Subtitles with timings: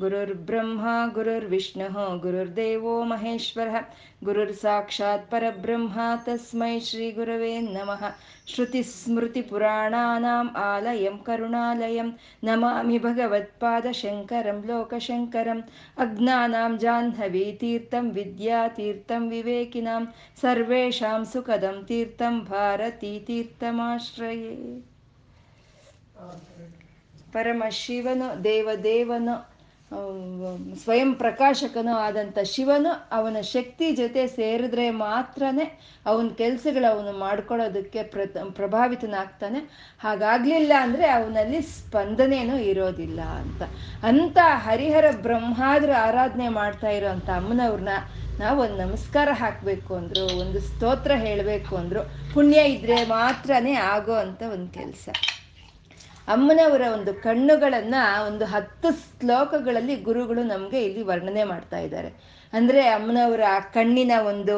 [0.00, 3.76] गुरुर्ब्रह्मा गुरुर्विष्णुः गुरुर्देवो महेश्वरः
[4.24, 8.02] गुरुर्साक्षात् परब्रह्मा तस्मै श्रीगुरवे नमः
[8.54, 12.10] श्रुतिस्मृतिपुराणानाम् आलयं करुणालयं
[12.48, 15.62] नमामि भगवत्पादशङ्करं लोकशङ्करम्
[16.06, 20.02] अज्ञानां जाह्नवीतीर्थं विद्यातीर्थं विवेकिनां
[20.42, 24.52] सर्वेषां सुखदं तीर्थं भारतीतीर्थमाश्रये
[27.34, 29.34] परमशिवनु देवदेवनु
[30.84, 38.20] ಸ್ವಯಂ ಪ್ರಕಾಶಕನೂ ಆದಂಥ ಶಿವನು ಅವನ ಶಕ್ತಿ ಜೊತೆ ಸೇರಿದ್ರೆ ಮಾತ್ರನೇ ಅವನ ಕೆಲಸಗಳು ಅವನು ಮಾಡ್ಕೊಳ್ಳೋದಕ್ಕೆ ಪ್ರ
[38.50, 39.60] ಪ್ರಭಾವಿತನಾಗ್ತಾನೆ.
[40.00, 43.62] ಹಾಗಾಗ್ಲಿಲ್ಲ ಅಂದರೆ ಅವನಲ್ಲಿ ಸ್ಪಂದನೇನೂ ಇರೋದಿಲ್ಲ ಅಂತ.
[44.02, 47.94] ಅಂತ ಹರಿಹರ ಬ್ರಹ್ಮಾದ್ರ ಆರಾಧನೆ ಮಾಡ್ತಾ ಇರೋವಂಥ ಅಮ್ಮನವ್ರನ್ನ
[48.38, 52.02] ನಾವು ಒಂದು ನಮಸ್ಕಾರ ಹಾಕಬೇಕು ಅಂದರು, ಒಂದು ಸ್ತೋತ್ರ ಹೇಳಬೇಕು ಅಂದರು,
[52.34, 55.08] ಪುಣ್ಯ ಇದ್ರೆ ಮಾತ್ರನೇ ಆಗೋ ಅಂತ ಒಂದು ಕೆಲಸ.
[56.28, 57.96] ಅಮ್ಮನವರ ಒಂದು ಕಣ್ಣುಗಳನ್ನ
[58.28, 62.10] ಒಂದು ಹತ್ತು ಶ್ಲೋಕಗಳಲ್ಲಿ ಗುರುಗಳು ನಮಗೆ ಇಲ್ಲಿ ವರ್ಣನೆ ಮಾಡ್ತಾ ಇದ್ದಾರೆ.
[62.52, 64.56] ಅಂದ್ರೆ ಅಮ್ಮನವರ ಆ ಕಣ್ಣಿನ ಒಂದು,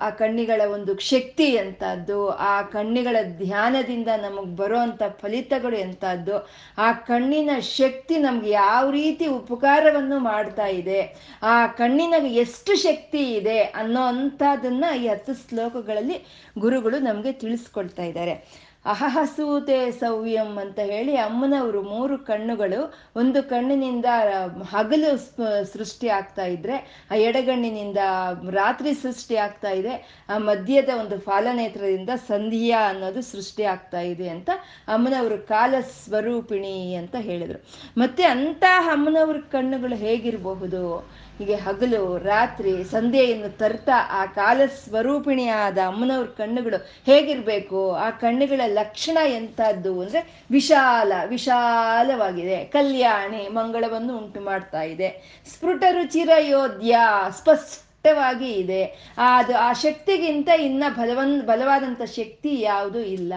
[0.00, 6.36] ಆ ಕಣ್ಣಿಗಳ ಒಂದು ಶಕ್ತಿ ಎಂಥದ್ದು ಆ ಕಣ್ಣಿಗಳ ಧ್ಯಾನದಿಂದ ನಮಗೆ ಬರುವಂಥ ಫಲಿತಗಳು ಎಂಥದ್ದು
[6.78, 11.00] ಆ ಕಣ್ಣಿನ ಶಕ್ತಿ ನಮ್ಗೆ ಯಾವ ರೀತಿ ಉಪಕಾರವನ್ನು ಮಾಡ್ತಾ ಇದೆ,
[11.42, 12.14] ಆ ಕಣ್ಣಿನ
[12.44, 16.18] ಎಷ್ಟು ಶಕ್ತಿ ಇದೆ ಅನ್ನೋ ಅಂಥದ್ದನ್ನು ಈ ಹತ್ತು ಶ್ಲೋಕಗಳಲ್ಲಿ
[16.58, 18.64] ಗುರುಗಳು ನಮಗೆ ತಿಳಿಸ್ಕೊಳ್ತಾ ಇದ್ದಾರೆ.
[18.86, 22.80] ಅಹಹಸೂತೆ ಸವ್ಯಂ ಅಂತ ಹೇಳಿ ಅಮ್ಮನವರು ಮೂರು ಕಣ್ಣುಗಳು
[23.16, 24.04] ಒಂದು ಕಣ್ಣಿನಿಂದ
[24.70, 25.10] ಹಗಲು
[25.72, 27.98] ಸೃಷ್ಟಿ ಆಗ್ತಾ ಇದ್ರೆ, ಆ ಎಡಗಣ್ಣಿನಿಂದ
[28.50, 34.50] ರಾತ್ರಿ ಸೃಷ್ಟಿ ಆಗ್ತಾ ಇದೆ, ಆ ಮಧ್ಯದ ಒಂದು ಫಾಲನೇತ್ರದಿಂದ ಸಂಧಿಯಾ ಅನ್ನೋದು ಸೃಷ್ಟಿ ಆಗ್ತಾ ಇದೆ ಅಂತ
[34.88, 37.60] ಅಮ್ಮನವರು ಕಾಲ ಸ್ವರೂಪಿಣಿ ಅಂತ ಹೇಳಿದ್ರು.
[37.98, 40.84] ಮತ್ತೆ ಅಂತ ಅಮ್ಮನವ್ರ ಕಣ್ಣುಗಳು ಹೇಗಿರಬಹುದು?
[41.38, 46.76] ಹೀಗೆ ಹಗಲು, ರಾತ್ರಿ, ಸಂಧ್ಯೆಯನ್ನು ತರ್ತಾ ಆ ಕಾಲ ಸ್ವರೂಪಿಣಿಯಾದ ಅಮ್ಮನವ್ರ ಕಣ್ಣುಗಳು
[47.06, 47.94] ಹೇಗಿರ್ಬೇಕು?
[47.94, 52.64] ಆ ಕಣ್ಣುಗಳ ಲಕ್ಷಣ ಎಂಥದ್ದು ಅಂದ್ರೆ ವಿಶಾಲ, ವಿಶಾಲವಾಗಿದೆ.
[52.64, 55.40] ಕಲ್ಯಾಣಿ, ಮಂಗಳವನ್ನು ಉಂಟು ಮಾಡ್ತಾ ಇದೆ.
[55.52, 56.98] ಸ್ಫುಟ ರುಚಿರ ಯೋಧ್ಯ
[57.30, 58.84] ಸ್ಪಷ್ಟವಾಗಿ ಇದೆ.
[59.18, 63.32] ಅದು ಆ ಶಕ್ತಿಗಿಂತ ಇನ್ನ ಬಲವನ್, ಬಲವಾದಂಥ ಶಕ್ತಿ ಯಾವುದು ಇಲ್ಲ.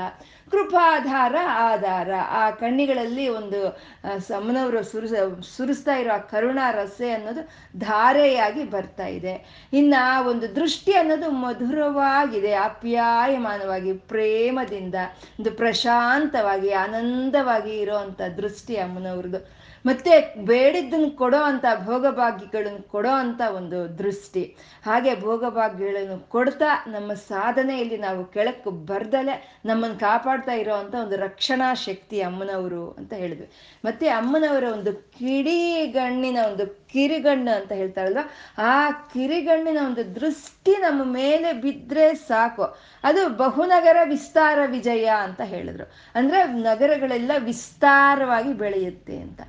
[0.51, 2.09] ಕೃಪಾಧಾರ, ಆಧಾರ.
[2.29, 3.79] ಆ ಕಣ್ಣಿಗಳಲ್ಲಿ ಒಂದು
[4.19, 5.13] ಸಮನವರು ಸುರಿಸ,
[5.57, 7.49] ಸುರಿಸ್ತಾ ಇರೋ ಆ ಕರುಣಾ ರಸೆ ಅನ್ನೋದು
[7.79, 9.67] ಧಾರೆಯಾಗಿ ಬರ್ತಾ ಇದೆ.
[9.73, 9.95] ಇನ್ನ
[10.27, 14.95] ಒಂದು ದೃಷ್ಟಿ ಅನ್ನೋದು ಮಧುರವಾಗಿದೆ ಅಪ್ಯಾಯಮಾನವಾಗಿ ಪ್ರೇಮದಿಂದ.
[15.39, 19.56] ಒಂದು ಪ್ರಶಾಂತವಾಗಿ, ಆನಂದವಾಗಿ ಇರೋವಂಥ ದೃಷ್ಟಿ ಅಮ್ಮನವ್ರದ್ದು.
[19.85, 24.55] ಮತ್ತೆ ಬೇಡಿದ್ದನ್ನು ಕೊಡೋ ಅಂತ ಭೋಗಭಾಗ್ಯಗಳನ್ನು ಕೊಡೋ ಅಂತ ಒಂದು ದೃಷ್ಟಿ.
[24.85, 32.21] ಹಾಗೆ ಭೋಗಭಾಗ್ಯಗಳನ್ನು ಕೊಡ್ತಾ ನಮ್ಮ ಸಾಧನೆಯಲ್ಲಿ ನಾವು ಕೆಳಕ್ಕೆ ಬರ್ದಲೆ ನಮ್ಮನ್ನು ಕಾಪಾಡ್ತಾ ಇರೋ ಅಂತ ಒಂದು ರಕ್ಷಣಾ ಶಕ್ತಿ
[32.21, 33.49] ಅಮ್ಮನವರು ಅಂತ ಹೇಳಿದ್ವಿ.
[33.85, 38.17] ಮತ್ತೆ ಅಮ್ಮನವರ ಒಂದು ಕಿಡಿಗಣ್ಣಿನ ಒಂದು ಕಿರಿಗಣ್ಣು ಅಂತ ಹೇಳ್ತಾರಲ್ವ?
[38.57, 42.63] ಆ ಕಿರಿಗಣ್ಣಿನ ಒಂದು ದೃಷ್ಟಿ ನಮ್ಮ ಮೇಲೆ ಬಿದ್ದರೆ ಸಾಕು.
[43.03, 45.91] ಅದು ಬಹುನಗರ ವಿಸ್ತಾರ ವಿಜಯ ಅಂತ ಹೇಳಿದ್ರು.
[46.15, 49.41] ಅಂದ್ರೆ ನಗರಗಳೆಲ್ಲ ವಿಸ್ತಾರವಾಗಿ ಬೆಳೆಯುತ್ತೆ ಅಂತ.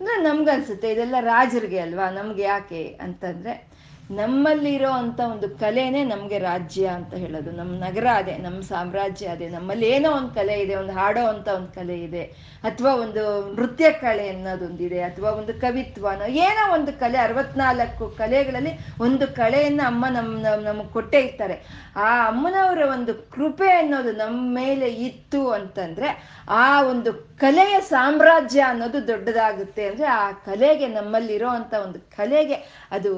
[0.00, 2.10] ಅಂದ್ರೆ ನಮ್ಗನ್ಸುತ್ತೆ, ಇದೆಲ್ಲ ರಾಜರಿಗೆ ಅಲ್ವಾ?
[2.10, 3.75] ನಮ್ಗೆ ಯಾಕೆ ಅಂತಂದ್ರೆ
[4.10, 7.50] ನಮ್ಮಲ್ಲಿರೋ ಅಂತ ಒಂದು ಕಲೆನೇ ನಮಗೆ ರಾಜ್ಯ ಅಂತ ಹೇಳೋದು.
[7.50, 9.48] ನಮ್ಮ ನಗರ ಅದೇ ನಮ್ಮ ಸಾಮ್ರಾಜ್ಯ ಅದೇ.
[9.48, 12.22] ನಮ್ಮಲ್ಲಿ ಏನೋ ಒಂದು ಕಲೆ ಇದೆ, ಒಂದು ಹಾಡೋ ಅಂತ ಒಂದು ಕಲೆ ಇದೆ.
[12.62, 19.86] ಅಥವಾ ಒಂದು ನೃತ್ಯ ಕಲೆ ಅನ್ನೋದೊಂದಿದೆ, ಅಥವಾ ಒಂದು ಕವಿತ್ವನೋ ಏನೋ ಒಂದು ಕಲೆ, ಅರವತ್ನಾಲ್ಕು ಕಲೆಗಳಲ್ಲಿ ಒಂದು ಕಲೆಯನ್ನು
[19.86, 21.86] ಅಮ್ಮ ನಮ್ಮ ನಮಗೆ ಕೊಟ್ಟೇ ಇರ್ತಾರೆ.
[21.96, 29.82] ಆ ಅಮ್ಮನವರ ಒಂದು ಕೃಪೆ ಅನ್ನೋದು ನಮ್ಮ ಮೇಲೆ ಇತ್ತು ಅಂತಂದ್ರೆ, ಆ ಒಂದು ಕಲೆಯ ಸಾಮ್ರಾಜ್ಯ ಅನ್ನೋದು ದೊಡ್ಡದಾಗುತ್ತೆ.
[29.88, 32.56] ಅಂದ್ರೆ ಆ ಕಲೆಗೆ ನಮ್ಮಲ್ಲಿರೋ ಅಂತ ಒಂದು ಕಲೆಗೆ
[32.96, 33.10] ಅದು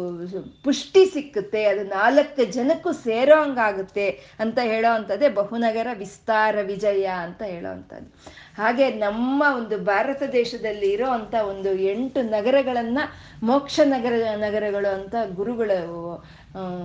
[0.65, 4.07] ಪುಷ್ಟಿ ಸಿಕ್ಕುತ್ತೆ, ಅದು ನಾಲ್ಕು ಜನಕ್ಕೂ ಸೇರೋ ಹಂಗಾಗುತ್ತೆ
[4.41, 8.11] ಅಂತ ಹೇಳೋ ಅಂಥದ್ದೇ ಬಹುನಗರ ವಿಸ್ತಾರ ವಿಜಯ ಅಂತ ಹೇಳೋ ಅಂಥದ್ದು.
[8.59, 12.99] ಹಾಗೆ ನಮ್ಮ ಒಂದು ಭಾರತ ದೇಶದಲ್ಲಿ ಇರೋ ಅಂತ ಒಂದು ಎಂಟು ನಗರಗಳನ್ನ
[13.43, 14.15] ಮೋಕ್ಷ ನಗರ,
[14.47, 15.81] ನಗರಗಳು ಅಂತ ಗುರುಗಳು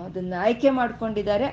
[0.06, 1.46] ಅದನ್ನ ಆಯ್ಕೆ ಮಾಡ್ಕೊಂಡಿದ್ದಾರೆ.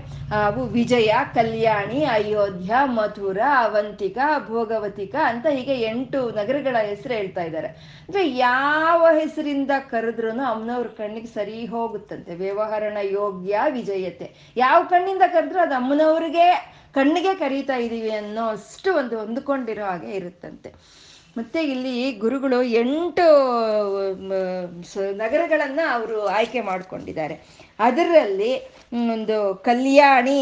[0.44, 7.69] ಅವು ವಿಜಯ ಕಲ್ಯಾಣಿ, ಅಯೋಧ್ಯ, ಮಥುರ, ಅವಂತಿಕ, ಭೋಗವತಿಕ ಅಂತ ಹೀಗೆ ಎಂಟು ನಗರಗಳ ಹೆಸರು ಹೇಳ್ತಾ ಇದ್ದಾರೆ.
[7.69, 12.34] ಅಂದ್ರೆ ಯಾವ ಹೆಸರಿಂದ ಕರೆದ್ರೂ ಅಮ್ಮನವ್ರ ಕಣ್ಣಿಗೆ ಸರಿ ಹೋಗುತ್ತಂತೆ.
[12.34, 14.53] ವ್ಯವಹರಣ ಯೋಗ್ಯ, ವಿಜಯತೆ.
[14.56, 21.00] ಯಾವ ಕಣ್ಣಿಂದ ಕರೆದ್ರೂ ಅದು ಅಮ್ಮನವ್ರಿಗೆ ಕಣ್ಣಿಗೆ ಕರೀತಾ ಇದೀವಿ ಅನ್ನೋ ಅಷ್ಟು ಒಂದು ಹೊಂದ್ಕೊಂಡಿರೋ ಹಾಗೆ ಇರುತ್ತಂತೆ.
[21.38, 23.27] ಮತ್ತೆ ಇಲ್ಲಿ ಗುರುಗಳು ಎಂಟು
[25.16, 27.34] ನಗರಗಳನ್ನ ಅವರು ಆಯ್ಕೆ ಮಾಡ್ಕೊಂಡಿದ್ದಾರೆ.
[27.78, 28.53] ಅದರಲ್ಲಿ
[29.12, 30.41] ಒಂದು ಕಲ್ಯಾಣಿ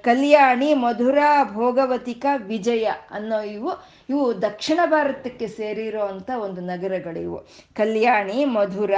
[0.00, 1.18] ಕಲ್ಯಾಣಿ, ಮಧುರ,
[1.52, 3.72] ಭೋಗವತಿಕ, ವಿಜಯ ಅನ್ನೋ ಇವು
[4.08, 6.00] ಇವು ದಕ್ಷಿಣ ಭಾರತಕ್ಕೆ ಸೇರಿರೋ
[6.40, 7.38] ಒಂದು ನಗರಗಳಿವು.
[7.76, 8.94] ಕಲ್ಯಾಣಿ, ಮಧುರ,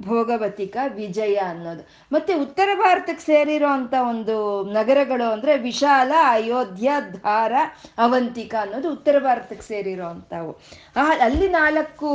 [0.00, 1.88] ಭೋಗವತಿಕ, ವಿಜಯ ಅನ್ನೋದು.
[2.12, 3.68] ಮತ್ತೆ ಉತ್ತರ ಭಾರತಕ್ಕೆ ಸೇರಿರೋ
[4.08, 7.52] ಒಂದು ನಗರಗಳು ಅಂದ್ರೆ ವಿಶಾಲ, ಅಯೋಧ್ಯ ಧಾರ
[7.98, 10.04] ಅವಂತಿಕ ಅನ್ನೋದು ಉತ್ತರ ಭಾರತಕ್ಕೆ ಸೇರಿರೋ
[10.96, 12.08] ಆ, ಅಲ್ಲಿ ನಾಲ್ಕು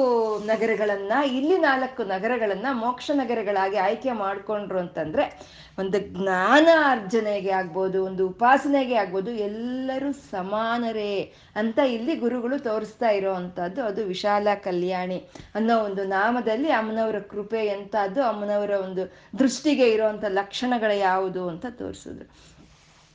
[0.45, 8.95] ನಗರಗಳನ್ನು, ಇಲ್ಲಿ ನಾಲ್ಕು ನಗರಗಳನ್ನು ಮೋಕ್ಷ ನಗರಗಳಾಗಿ ಆಯ್ಕೆ ಮಾಡಿಕೊಂಡ್ರು ಅಂತಂದ್ರೆ ಒಂದು ಜ್ಞಾನ ಅರ್ಜನೆಗೆ ಆಗ್ಬೋದು, ಒಂದು ಉಪಾಸನೆಗೆ
[9.01, 11.13] ಆಗ್ಬೋದು, ಎಲ್ಲರೂ ಸಮಾನರೇ
[11.61, 15.19] ಅಂತ ಇಲ್ಲಿ ಗುರುಗಳು ತೋರಿಸ್ತಾ ಇರೋವಂಥದ್ದು ಅದು ವಿಶಾಲ ಕಲ್ಯಾಣಿ
[15.59, 19.05] ಅನ್ನೋ ಒಂದು ನಾಮದಲ್ಲಿ ಅಮ್ಮನವರ ಕೃಪೆ ಎಂಥದ್ದು, ಅಮ್ಮನವರ ಒಂದು
[19.39, 22.29] ದೃಷ್ಟಿಗೆ ಇರೋವಂಥ ಲಕ್ಷಣಗಳು ಯಾವುದು ಅಂತ ತೋರಿಸಿದ್ರು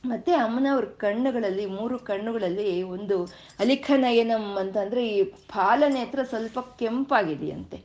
[0.03, 3.15] ಮತ್ತೆ ಅಮ್ಮನವ್ರ ಕಣ್ಣುಗಳಲ್ಲಿ, ಮೂರು ಕಣ್ಣುಗಳಲ್ಲಿ ಒಂದು
[3.63, 5.21] ಅಲಿಖನಯನಂ ಅಂತಂದ್ರೆ ಈ
[5.55, 7.77] ಪಾಲನೇತ್ರ ಸ್ವಲ್ಪ ಕೆಂಪಾಗಿದೆಯಂತೆ.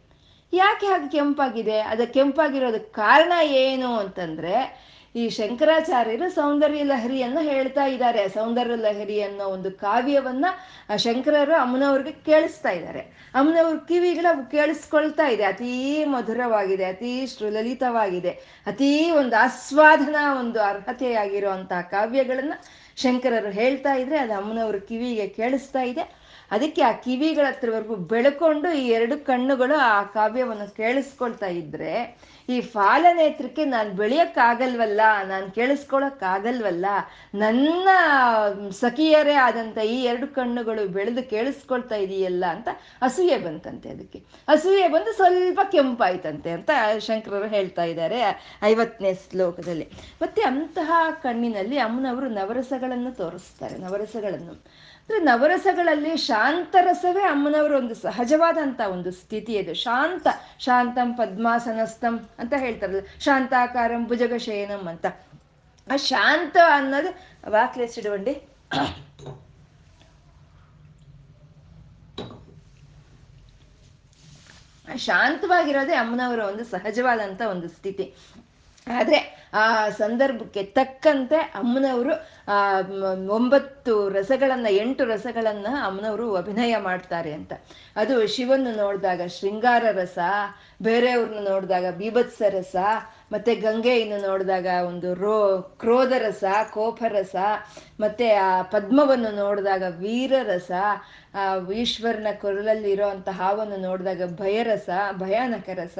[0.52, 1.81] ಯಾಕೆ ಹಾಗೆ ಕೆಂಪಾಗಿದೆ?
[1.81, 4.55] ಅದು ಕೆಂಪಾಗಿರೋದಕ್ಕೆ ಕಾರಣ ಏನು ಅಂತಂದ್ರೆ,
[5.14, 8.29] ಈ ಶಂಕರಾಚಾರ್ಯರು ಸೌಂದರ್ಯ ಲಹರಿಯನ್ನು ಹೇಳ್ತಾ ಇದ್ದಾರೆ.
[8.29, 10.47] ಸೌಂದರ್ಯ ಲಹರಿ ಅನ್ನೋ ಒಂದು ಕಾವ್ಯವನ್ನ
[10.91, 13.00] ಆ ಶಂಕರರು ಅಮ್ಮನವ್ರಿಗೆ ಕೇಳಿಸ್ತಾ ಇದ್ದಾರೆ.
[13.35, 15.43] ಅಮ್ಮನವ್ರ ಕಿವಿಗಳ ಕೇಳಿಸ್ಕೊಳ್ತಾ ಇದೆ.
[15.43, 18.31] ಅತೀ ಮಧುರವಾಗಿದೆ, ಅತೀ ಶ್ರುಲಲಿತವಾಗಿದೆ
[18.67, 22.53] ಅತೀ ಒಂದು ಆಸ್ವಾದನ, ಒಂದು ಅರ್ಹತೆಯಾಗಿರುವಂತಹ ಕಾವ್ಯಗಳನ್ನ
[22.96, 26.19] ಶಂಕರರು ಹೇಳ್ತಾ ಇದ್ರೆ ಅದು ಅಮ್ಮನವ್ರ ಕಿವಿಗೆ ಕೇಳಿಸ್ತಾ ಇದೆ.
[26.50, 31.93] ಅದಕ್ಕೆ ಆ ಕಿವಿಗಳ ಹತ್ರವರೆಗೂ ಬೆಳ್ಕೊಂಡು ಈ ಎರಡು ಕಣ್ಣುಗಳು ಆ ಕಾವ್ಯವನ್ನು ಕೇಳಿಸ್ಕೊಳ್ತಾ ಇದ್ರೆ,
[32.49, 36.87] ಈ ಫಾಲನೇತ್ರಕ್ಕೆ ನಾನು ಬೆಳೆಯೋಕ್ಕಾಗಲ್ವಲ್ಲ, ನಾನು ಕೇಳಿಸ್ಕೊಳಕ್ಕಾಗಲ್ವಲ್ಲ,
[37.35, 37.88] ನನ್ನ
[38.70, 42.69] ಸಖಿಯರೇ ಆದಂತ ಈ ಎರಡು ಕಣ್ಣುಗಳು ಬೆಳೆದು ಕೇಳಿಸ್ಕೊಳ್ತಾ ಇದೆಯಲ್ಲ ಅಂತ
[43.03, 44.23] ಅಸೂಯೆ ಬಂತಂತೆ ಅದಕ್ಕೆ.
[44.49, 48.20] ಅಸೂಯೆ ಬಂದು ಸ್ವಲ್ಪ ಕೆಂಪಾಯ್ತಂತೆ ಅಂತ ಶಂಕರರು ಹೇಳ್ತಾ ಇದ್ದಾರೆ
[48.62, 49.88] ಐವತ್ತನೇ ಶ್ಲೋಕದಲ್ಲಿ.
[50.23, 50.93] ಮತ್ತೆ ಅಂತಹ
[51.23, 54.89] ಕಣ್ಣಿನಲ್ಲಿ ಅಮ್ಮನವರು ನವರಸಗಳನ್ನು ತೋರಿಸ್ತಾರೆ, ನವರಸಗಳನ್ನು.
[55.18, 60.26] ನವರಸಗಳಲ್ಲಿ ಶಾಂತರಸವೇ ಅಮ್ಮನವರ ಒಂದು ಸಹಜವಾದಂತ ಒಂದು ಸ್ಥಿತಿ ಅದು ಶಾಂತ,
[60.58, 65.06] ಶಾಂತಂ ಪದ್ಮಾಸನಸ್ತಂ ಅಂತ ಹೇಳ್ತಾರಲ್ಲ, ಶಾಂತಾಕಾರಂ ಭುಜಗಶಯನಂ ಅಂತ.
[65.92, 67.10] ಆ ಶಾಂತ ಅನ್ನೋದು
[67.50, 68.46] ವಾಕ್ಲೆಸಿಡುವಂಡಿ
[74.96, 78.14] ಶಾಂತವಾಗಿರೋದೇ ಅಮ್ಮನವರ ಒಂದು ಸಹಜವಾದಂತ ಒಂದು ಸ್ಥಿತಿ.
[78.86, 82.11] ಆದ್ರೆ ಆ ಸಂದರ್ಭಕ್ಕೆ ತಕ್ಕಂತೆ ಅಮ್ಮನವರು,
[82.49, 82.81] ಆ
[83.29, 87.52] ಒಂಬತ್ತು ರಸಗಳನ್ನ, ಎಂಟು ರಸಗಳನ್ನ ಅಮ್ಮನವರು ಅಭಿನಯ ಮಾಡ್ತಾರೆ ಅಂತ.
[87.97, 90.19] ಅದು ಶಿವನ್ನು ನೋಡಿದಾಗ ಶೃಂಗಾರ ರಸ,
[90.82, 92.76] ಬೇರೆಯವ್ರನ್ನ ನೋಡಿದಾಗ ಬೀಭತ್ಸ ರಸ,
[93.32, 97.37] ಮತ್ತೆ ಗಂಗೆಯನ್ನು ನೋಡಿದಾಗ ಒಂದು ರೋ, ಕ್ರೋಧ ರಸ ಕೋಪರಸ
[98.00, 100.70] ಮತ್ತೆ ಆ ಪದ್ಮವನ್ನು ನೋಡಿದಾಗ ವೀರರಸ
[101.35, 105.99] ಆ ಈಶ್ವರನ ಕೊರಲಲ್ಲಿ ಇರೋ ಹಾವನ್ನು ನೋಡಿದಾಗ ಭಯರಸ, ಭಯಾನಕ ರಸ.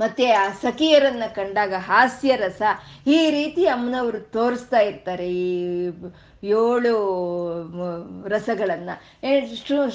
[0.00, 2.62] ಮತ್ತೆ ಆ ಸಖಿಯರನ್ನ ಕಂಡಾಗ ಹಾಸ್ಯ ರಸ
[3.06, 5.28] ಈ ರೀತಿ ಅಮ್ಮನವರು ತೋರಿಸ್ತಾ ಇರ್ತಾರೆ.
[5.28, 5.80] ಈ
[6.54, 6.94] ಏಳು
[8.34, 8.94] ರಸಗಳನ್ನು.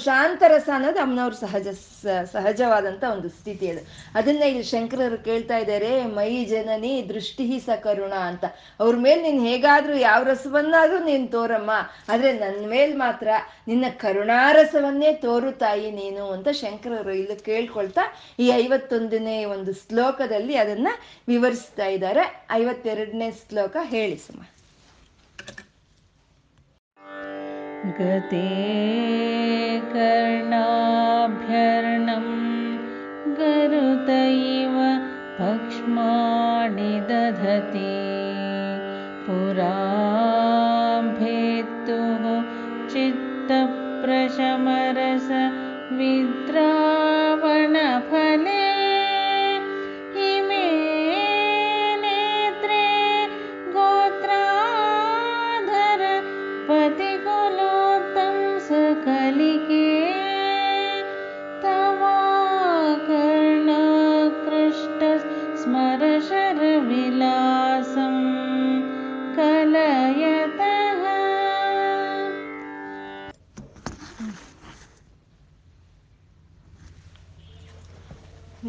[0.04, 1.68] ಶಾಂತ ರಸ ಅನ್ನೋದು ಅಮ್ಮನವ್ರ ಸಹಜ
[2.32, 3.82] ಸಹಜವಾದಂತ ಒಂದು ಸ್ಥಿತಿ ಅದು.
[4.14, 8.44] ಅದನ್ನ ಇಲ್ಲಿ ಶಂಕರರು ಕೇಳ್ತಾ ಇದ್ದಾರೆ, ಮೈ ಜನನಿ ದೃಷ್ಟಿ ಸಕರುಣ ಕರುಣ ಅಂತ.
[8.80, 11.72] ಅವ್ರ ಮೇಲೆ ನೀನು ಹೇಗಾದ್ರೂ ಯಾವ ರಸವನ್ನಾದ್ರೂ ನೀನು ತೋರಮ್ಮ.
[12.08, 13.28] ಆದರೆ ನನ್ನ ಮೇಲೆ ಮಾತ್ರ
[13.68, 18.04] ನಿನ್ನ ಕರುಣಾರಸವನ್ನೇ ತೋರು ತಾಯಿ ನೀನು ಅಂತ ಶಂಕರರು ಇಲ್ಲಿ ಕೇಳ್ಕೊಳ್ತಾ
[18.38, 20.88] ಈ ಐವತ್ತೊಂದನೇ ಒಂದು ಶ್ಲೋಕದಲ್ಲಿ ಅದನ್ನ
[21.28, 22.24] ವಿವರಿಸ್ತಾ ಇದ್ದಾರೆ.
[22.50, 24.40] ಐವತ್ತೆರಡನೇ ಶ್ಲೋಕ ಹೇಳಿ ಸುಮ.
[28.00, 28.48] गते
[29.92, 30.66] कर्णाभ्यर्णं
[33.38, 34.76] गरुतैव
[35.38, 37.96] पक्ष्माणि दधति।
[39.26, 39.84] पुराभेत्तुः
[42.92, 45.28] चित्तप्रशमरस
[45.98, 46.91] विद्रावणफले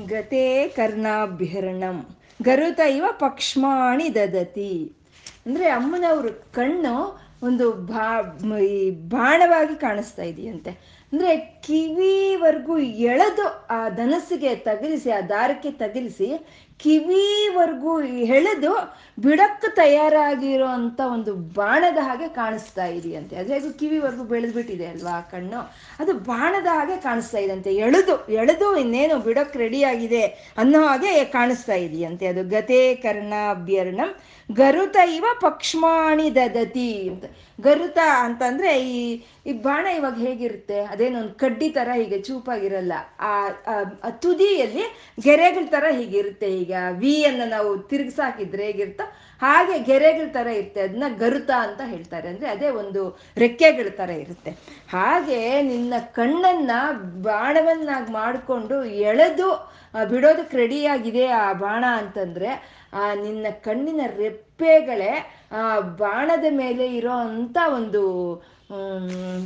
[0.08, 2.08] ಗತೆ ಕರ್ಣಾಭ್ಯರಣಂ
[2.44, 4.92] ಗರುತ ಇವ ಪಕ್ಷ್ಮಾಣಿ ದದತಿ.
[5.46, 8.22] ಅಂದ್ರೆ ಅಮ್ಮನವ್ರ ಕಣ್ಣು ಒಂದು ಬಾ
[8.58, 11.03] ಈ ಬಾಣವಾಗಿ ಕಾಣಿಸ್ತಾ ಇದೆಯಂತೆ.
[11.14, 16.48] ಅಂದ್ರೆ ಕಿವಿವರೆಗೂ ಎಳೆದು ಆ ಧನಸ್ಸಿಗೆ ತಗಲಿಸಿ, ಆ ದಾರಕ್ಕೆ ತಗಲಿಸಿ
[16.80, 18.72] ಕಿವಿವರೆಗೂ ಎಳೆದು
[19.20, 23.36] ಬಿಡಕ್ಕೆ ತಯಾರಾಗಿರೋ ಅಂತ ಒಂದು ಬಾಣದ ಹಾಗೆ ಕಾಣಿಸ್ತಾ ಇದೆಯಂತೆ.
[23.36, 25.60] ಅದೇ ಅದು ಕಿವಿವರೆಗೂ ಬೆಳೆದ್ಬಿಟ್ಟಿದೆ ಅಲ್ವಾ ಆ ಕಣ್ಣು?
[26.00, 27.76] ಅದು ಬಾಣದ ಹಾಗೆ ಕಾಣಿಸ್ತಾ ಇದೆಯಂತೆ.
[27.76, 30.24] ಎಳೆದು ಎಳೆದು ಇನ್ನೇನು ಬಿಡಕ್ಕೆ ರೆಡಿ ಆಗಿದೆ
[30.58, 32.28] ಅನ್ನೋ ಹಾಗೆ ಕಾಣಿಸ್ತಾ ಇದೆಯಂತೆ.
[32.28, 34.16] ಅದು ಗತೆ ಕರ್ಣಾಭ್ಯರ್ಣಂ
[34.52, 37.26] ಗರುತ ಇವ ಪಕ್ಷ್ಮಾಣಿ ದದತಿ ಅಂತ.
[37.62, 40.82] ಗರುತ ಅಂತಂದ್ರೆ ಈ ಈ ಬಾಣ ಇವಾಗ ಹೇಗಿರುತ್ತೆ?
[40.82, 42.94] ಅದೇನೊಂದು ಕಡ್ಡಿ ತರ ಹೀಗೆ ಚೂಪಾಗಿರಲ್ಲ.
[43.20, 43.50] ಆ
[44.10, 46.74] ತುದಿಯಲ್ಲಿ ಗೆರೆಗಳ ತರ ಹೀಗಿರುತ್ತೆ ಈಗ.
[46.92, 49.04] ವಿ ಅನ್ನ ನಾವು ತಿರುಗಿಸಾಕಿದ್ರೆ ಹೇಗಿರುತ್ತೋ
[49.42, 50.82] ಹಾಗೆ ಗೆರೆಗಳ ತರ ಇರುತ್ತೆ.
[50.82, 52.28] ಅದನ್ನ ಗರುತ ಅಂತ ಹೇಳ್ತಾರೆ.
[52.28, 54.52] ಅಂದ್ರೆ ಅದೇ ಒಂದು ರೆಕ್ಕೆಗಳ ತರ ಇರುತ್ತೆ.
[54.92, 56.72] ಹಾಗೆ ನಿನ್ನ ಕಣ್ಣನ್ನ
[57.22, 59.74] ಬಾಣವನ್ನಾಗಿ ಮಾಡಿಕೊಂಡು ಎಳೆದು
[60.10, 68.02] ಬಿಡೋದಕ್ಕೆ ರೆಡಿಯಾಗಿದೆ ಆ ಬಾಣ ಅಂತಂದ್ರೆ, ಆ, ನಿನ್ನ ಕಣ್ಣಿನ ರೆಪ್ಪೆಗಳೇ ಆ ಬಾಣದ ಮೇಲೆ ಇರೋ ಅಂತ ಒಂದು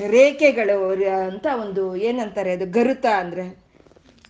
[0.07, 0.77] ರೇಖೆಗಳು
[1.27, 3.45] ಅಂತ ಒಂದು ಏನಂತಾರೆ ಅದು, ಗರುತ ಅಂದ್ರೆ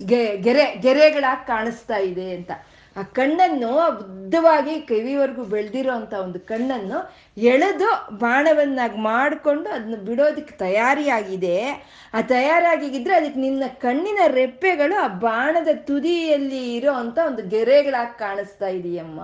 [0.05, 2.51] ಗೆರೆ, ಗೆರೆಗಳಾಗಿ ಕಾಣಿಸ್ತಾ ಇದೆ ಅಂತ.
[2.97, 6.99] ಆ ಕಣ್ಣನ್ನು ಬುದ್ಧವಾಗಿ ಕಿವಿವರೆಗೂ ಬೆಳೆದಿರೋ ಅಂತ ಒಂದು ಕಣ್ಣನ್ನು
[7.37, 11.57] ಎಳೆದು ಬಾಣವನ್ನಾಗಿ ಮಾಡಿಕೊಂಡು ಅದನ್ನ ಬಿಡೋದಕ್ಕೆ ತಯಾರಿಯಾಗಿದೆ.
[12.13, 19.21] ಆ ತಯಾರಾಗಿದ್ರೆ ಅದಕ್ಕೆ ನಿನ್ನ ಕಣ್ಣಿನ ರೆಪ್ಪೆಗಳು ಆ ಬಾಣದ ತುದಿಯಲ್ಲಿ ಇರೋ ಅಂತ ಒಂದು ಗೆರೆಗಳಾಗಿ ಕಾಣಿಸ್ತಾ ಇದೆಯಮ್ಮ.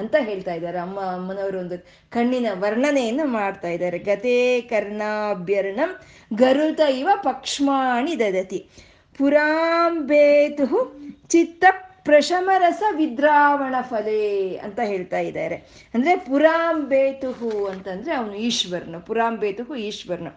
[0.00, 0.78] ಅಂತ ಹೇಳ್ತಾ ಇದ್ದಾರೆ.
[0.78, 1.76] ಅಮ್ಮ, ಅಮ್ಮನವರು ಒಂದು
[2.10, 3.98] ಕಣ್ಣಿನ ವರ್ಣನೆಯನ್ನು ಮಾಡ್ತಾ ಇದ್ದಾರೆ.
[3.98, 5.90] ಗತೆ ಕರ್ಣಾಭ್ಯರ್ಣಂ
[6.36, 8.60] ಗರುತ ಇವ ಪಕ್ಷ್ಮಾಣಿ ದದತಿ.
[9.18, 10.68] ಪುರಾಂಬೇತು
[11.28, 11.64] ಚಿತ್ತ
[12.04, 15.56] ಪ್ರಶಮರಸ ವಿದ್ರಾವಣ ಫಲೇ ಅಂತ ಹೇಳ್ತಾ ಇದ್ದಾರೆ.
[15.94, 20.30] ಅಂದ್ರೆ ಪುರಾಂಬೇತುಹು ಅಂತಂದ್ರೆ ಅವನು ಈಶ್ವರನು, ಪುರಾಂಬೇತುಹು ಈಶ್ವರನು.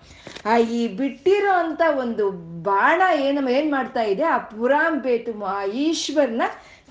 [0.45, 2.25] ಆ ಈ ಬಿಟ್ಟಿರೋ ಅಂತ ಒಂದು
[2.63, 4.23] ಬಾಣ ಏನು ಏನ್ ಮಾಡ್ತಾ ಇದೆ?
[4.23, 6.41] ಆ ಪುರಾಂಬೇತು ಆ ಈಶ್ವರನ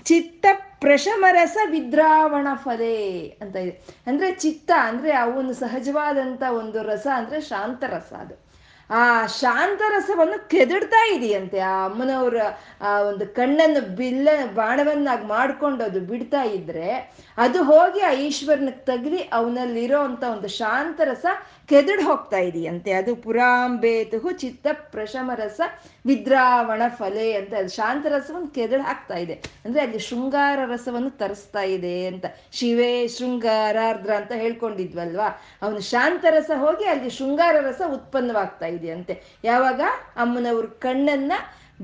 [0.05, 0.45] ಚಿತ್ತ
[0.79, 3.81] ಪ್ರಶಮರಸ ವಿದ್ರಾವಣ ಫಲೇ ಅಂತ ಇದೆ.
[4.07, 8.43] ಅಂದ್ರೆ ಚಿತ್ತ ಅಂದ್ರೆ ಒಂದು ಸಹಜವಾದಂತ ಒಂದು ರಸ ಅಂದ್ರೆ ಶಾಂತರಸ ಅದು.
[8.89, 11.59] ಆ ಶಾಂತ ರಸವನ್ನು ಕೆದಡ್ತಾ ಇದೆಯಂತೆ.
[11.59, 12.35] ಆ ಅಮ್ಮನವರ
[12.81, 19.99] ಆ ಒಂದು ಕಣ್ಣನ್ನು ಬಿಲ್ಲ ಬಾಣವನ್ನಾಗಿ ಮಾಡ್ಕೊಂಡು ಅದು ಬಿಡ್ತಾ ಇದ್ರೆ ಅದು ಹೋಗಿ ಆ ಈಶ್ವರನಿಗೆ ತಗಲಿ ಅವನಲ್ಲಿರೋ
[19.99, 21.25] ಅಂತ ಒಂದು ಶಾಂತರಸ
[21.67, 25.61] ಕೆದಡ್ ಹೋಗ್ತಾ ಇದೆಯಂತೆ ಅದು ಪುರಾಂಬೇತು ಚಿತ್ತ ಪ್ರಶಮರಸ
[26.05, 27.53] ವಿದ್ರಾವಣ ಫಲೆ ಅಂತ.
[27.53, 29.33] ಅದು ಶಾಂತರಸವನ್ನು ಕೆದಡ್ ಹಾಕ್ತಾ ಇದೆ
[29.65, 32.25] ಅಂದ್ರೆ ಅಲ್ಲಿ ಶೃಂಗಾರ ರಸವನ್ನು ತರಿಸ್ತಾ ಇದೆ ಅಂತ.
[32.51, 35.41] ಶಿವೇ ಶೃಂಗಾರಾರ್ಧ್ರ ಅಂತ ಹೇಳ್ಕೊಂಡಿದ್ವಲ್ವಾ?
[35.61, 39.81] ಅವನು ಶಾಂತರಸ ಹೋಗಿ ಅಲ್ಲಿ ಶೃಂಗಾರ ರಸ ಉತ್ಪನ್ನವಾಗ್ತಾ ಇದೆಯಂತೆ ಯಾವಾಗ?
[40.17, 41.31] ಅಮ್ಮನವ್ರ ಕಣ್ಣನ್ನ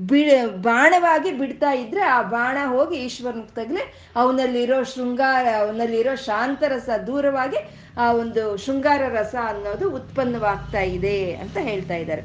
[0.06, 7.56] ಬಿ ಬಾಣವಾಗಿ ಬಿಡ್ತಾ ಇದ್ರೆ ಆ ಬಾಣ ಹೋಗಿ ಈಶ್ವರನ ತಗ್ಲೆ ಅವನಲ್ಲಿರೋ ಶೃಂಗಾರ, ಅವನಲ್ಲಿರೋ ಶಾಂತ ರಸ ದೂರವಾಗಿ
[7.98, 12.22] ಆ ಒಂದು ಶೃಂಗಾರ ರಸ ಅನ್ನೋದು ಉತ್ಪನ್ನವಾಗ್ತಾ ಇದೆ ಅಂತ ಹೇಳ್ತಾ ಇದ್ದಾರೆ.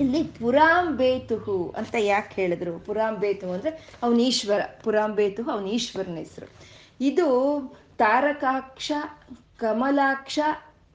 [0.00, 2.78] ಇಲ್ಲಿ ಪುರಾಂಬೇತುಹು ಅಂತ ಯಾಕೆ ಹೇಳಿದ್ರು?
[2.78, 6.50] ಪುರಾಂಬೇತು ಅಂದ್ರೆ ಅವನ ಈಶ್ವರ, ಪುರಾಂಬೇತುಹು ಅವನ ಈಶ್ವರನ ಹೆಸರು.
[7.00, 7.28] ಇದು
[7.98, 8.92] ತಾರಕಾಕ್ಷ,
[9.56, 10.38] ಕಮಲಾಕ್ಷ,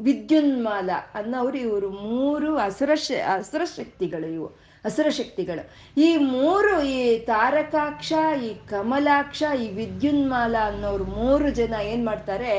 [0.02, 2.90] ವಿದ್ಯುನ್ಮಾಲ ಅನ್ನೋರು ಇವರು ಮೂರು ಅಸುರ
[3.34, 4.63] ಅಸುರ ಶಕ್ತಿಗಳು ಇವು.
[4.86, 5.64] ಅಸುರ ಶಕ್ತಿಗಳು
[5.98, 8.14] ಈ ಮೂರು, ಈ ತಾರಕಾಕ್ಷ,
[8.44, 12.54] ಈ ಕಮಲಾಕ್ಷ, ಈ ವಿದ್ಯುನ್ಮಾಲ ಅನ್ನೋರು ಮೂರು ಜನ ಏನ್ ಮಾಡ್ತಾರೆ,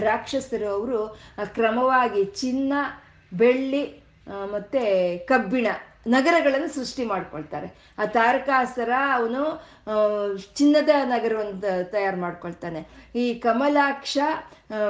[0.00, 1.20] ರಾಕ್ಷಸರು ಅವರು
[1.54, 2.72] ಕ್ರಮವಾಗಿ ಚಿನ್ನ,
[3.32, 3.84] ಬೆಳ್ಳಿ
[4.26, 4.82] ಮತ್ತೆ
[5.18, 5.66] ಕಬ್ಬಿಣ.
[6.06, 7.94] ನಗರಗಳನ್ನು ಸೃಷ್ಟಿ ಮಾಡ್ಕೊಳ್ತಾರೆ.
[7.98, 9.42] ಆ ತಾರಕಾಸರ ಅವನು
[10.54, 12.86] ಚಿನ್ನದ ನಗರವನ್ನು ತಯಾರು ಮಾಡ್ಕೊಳ್ತಾನೆ.
[13.14, 14.18] ಈ ಕಮಲಾಕ್ಷ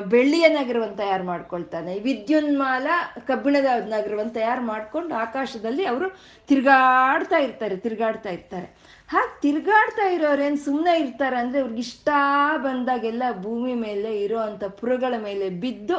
[0.07, 1.99] ಬೆಳ್ಳಿಯ ನಗರವನ್ನು ತಯಾರು ಮಾಡ್ಕೊಳ್ತಾನೆ.
[1.99, 2.87] ವಿದ್ಯುನ್ಮಾಲ
[3.27, 6.09] ಕಬ್ಬಿಣದ ನಗರವನ್ನು ತಯಾರು ಮಾಡ್ಕೊಂಡು ಆಕಾಶದಲ್ಲಿ ಅವರು
[6.49, 8.67] ತಿರುಗಾಡ್ತಾ ಇರ್ತಾರೆ ತಿರುಗಾಡ್ತಾ ಇರ್ತಾರೆ.
[9.09, 12.09] ಹಾಗೆ ತಿರ್ಗಾಡ್ತಾ ಇರೋರೇನು ಸುಮ್ಮನೆ ಇರ್ತಾರೆ ಅಂದ್ರೆ ಅವ್ರಿಗೆ ಇಷ್ಟ
[12.57, 15.97] ಬಂದಾಗೆಲ್ಲ ಭೂಮಿ ಮೇಲೆ ಇರೋ ಅಂಥ ಪುರಗಳ ಮೇಲೆ ಬಿದ್ದು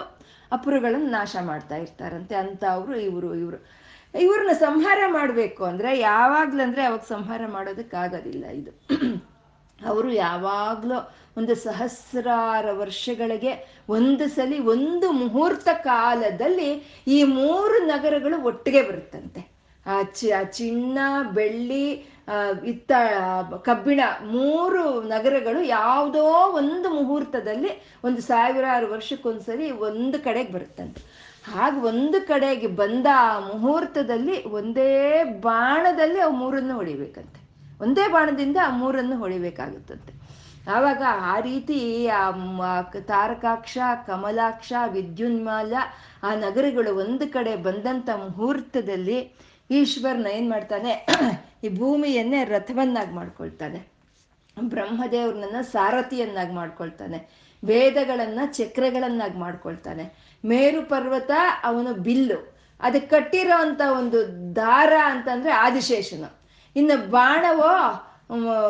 [0.52, 2.36] ಅಪುರಗಳನ್ನು ನಾಶ ಮಾಡ್ತಾ ಇರ್ತಾರಂತೆ.
[2.36, 3.81] ಅಂತ ಅವರು, ಇವರು ಇವರು.
[4.20, 8.72] ಇವ್ರನ್ನ ಸಂಹಾರ ಮಾಡಬೇಕು ಅಂದ್ರೆ ಯಾವಾಗ್ಲಂದ್ರೆ ಅವಾಗ ಸಂಹಾರ ಮಾಡೋದಕ್ಕಾಗೋದಿಲ್ಲ ಇದು.
[9.86, 19.52] ಅವರು ಯಾವಾಗಲೂ ಒಂದು ಸಹಸ್ರಾರ ವರ್ಷಗಳಿಗೆ ಒಂದು ಸಲಿ ಒಂದು ಮುಹೂರ್ತ ಕಾಲದಲ್ಲಿ ಈ ಮೂರು ನಗರಗಳು ಒಟ್ಟಿಗೆ ಬರುತ್ತಂತೆ.
[19.86, 21.00] ಆ ಚಿ, ಆ ಚಿನ್ನ,
[21.34, 22.12] ಬೆಳ್ಳಿ
[22.66, 22.92] ಇತ್ತ,
[23.62, 31.31] ಕಬ್ಬಿಣ ಮೂರು ನಗರಗಳು ಯಾವುದೋ ಒಂದು ಮುಹೂರ್ತದಲ್ಲಿ ಒಂದು ಸಾವಿರಾರು ವರ್ಷಕ್ಕೊಂದ್ಸಲಿ ಒಂದು ಕಡೆಗೆ ಬರುತ್ತಂತೆ.
[31.44, 37.40] ಹಾಗೆ ಒಂದು ಕಡೆಗೆ ಬಂದ ಆ ಮುಹೂರ್ತದಲ್ಲಿ ಒಂದೇ ಬಾಣದಲ್ಲಿ ಅವು ಮೂರನ್ನು ಹೊಡಿಬೇಕಂತೆ.
[37.82, 40.14] ಒಂದೇ ಬಾಣದಿಂದ ಆ ಮೂರನ್ನು ಹೊಡಿಬೇಕಾಗುತ್ತಂತೆ.
[40.72, 42.32] ಆವಾಗ ಆ ರೀತಿ ಆ
[42.82, 45.74] ತಾರಕಾಕ್ಷ, ಕಮಲಾಕ್ಷ, ವಿದ್ಯುನ್ಮಾಲ
[46.24, 49.34] ಆ ನಗರಗಳು ಒಂದು ಕಡೆ ಬಂದಂತ ಮುಹೂರ್ತದಲ್ಲಿ
[49.72, 51.08] ಈಶ್ವರನ ಏನ್ ಮಾಡ್ತಾನೆ.
[51.64, 53.92] ಈ ಭೂಮಿಯನ್ನೇ ರಥವನ್ನಾಗಿ ಮಾಡ್ಕೊಳ್ತಾನೆ.
[54.60, 57.42] ಬ್ರಹ್ಮದೇವ್ರನ್ನ ಸಾರಥಿಯನ್ನಾಗಿ ಮಾಡ್ಕೊಳ್ತಾನೆ.
[57.66, 60.31] ವೇದಗಳನ್ನ ಚಕ್ರಗಳನ್ನಾಗಿ ಮಾಡ್ಕೊಳ್ತಾನೆ.
[60.46, 61.32] ಮೇರು ಪರ್ವತ
[61.64, 62.56] ಅವನು ಬಿಲ್ಲು.
[62.82, 66.42] ಅದಕ್ಕೆ ಕಟ್ಟಿರೋ ಅಂತ ಒಂದು ದಾರ ಅಂತಂದ್ರೆ ಆದಿಶೇಷನು.
[66.76, 68.08] ಇನ್ನು ಬಾಣವೋ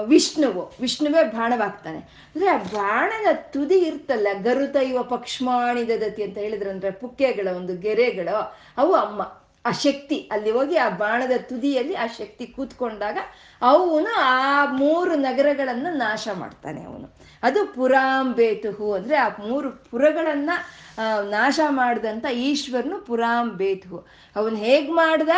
[0.05, 1.97] ವಿಷ್ಣುವು, ವಿಷ್ಣುವೇ ಬಾಣವಾಗ್ತಾನೆ.
[1.97, 8.93] ಅಂದ್ರೆ ಆ ಬಾಣದ ತುದಿ ಇರ್ತಲ್ಲ, ಗರುತ ಇವ ಪಕ್ಷ್ಮಾಣಿ ದದತಿ ಅಂತ ಹೇಳಿದ್ರಂದ್ರೆ ಪುಕ್ಕೆಗಳ ಒಂದು ಗೆರೆಗಳು, ಅವು
[8.93, 9.21] ಅಮ್ಮ,
[9.65, 10.29] ಆ ಶಕ್ತಿ.
[10.31, 13.17] ಅಲ್ಲಿ ಹೋಗಿ ಆ ಬಾಣದ ತುದಿಯಲ್ಲಿ ಆ ಶಕ್ತಿ ಕೂತ್ಕೊಂಡಾಗ
[13.61, 17.15] ಅವನು ಆ ಮೂರು ನಗರಗಳನ್ನು ನಾಶ ಮಾಡ್ತಾನೆ ಅವನು.
[17.43, 20.49] ಅದು ಪುರಾಂಬೇತುಹು ಅಂದ್ರೆ ಆ ಮೂರು ಪುರಗಳನ್ನ
[21.29, 24.05] ನಾಶ ಮಾಡಿದಂತ ಈಶ್ವರನು ಪುರಾಂಬೇತುಹು
[24.35, 25.29] ಅವನು ಹೇಗ್ ಮಾಡ್ದ?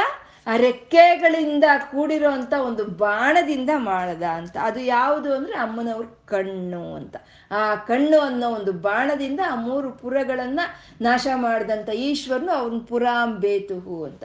[0.48, 4.58] ಆ ರೆಕ್ಕೆಗಳಿಂದ ಕೂಡಿರೋ ಒಂದು ಬಾಣದಿಂದ ಮಾಡದ ಅಂತ.
[4.62, 7.16] ಅದು ಯಾವುದು ಅಂದ್ರೆ ಅಮ್ಮನವ್ರ ಕಣ್ಣು ಅಂತ.
[7.52, 10.60] ಆ ಕಣ್ಣು ಅನ್ನೋ ಒಂದು ಬಾಣದಿಂದ ಆ ಮೂರು ಪುರಗಳನ್ನ
[11.02, 14.24] ನಾಶ ಮಾಡಿದಂತ ಈಶ್ವರನು ಅವನ್ ಪುರಾಂಬೇತುಹು ಅಂತ.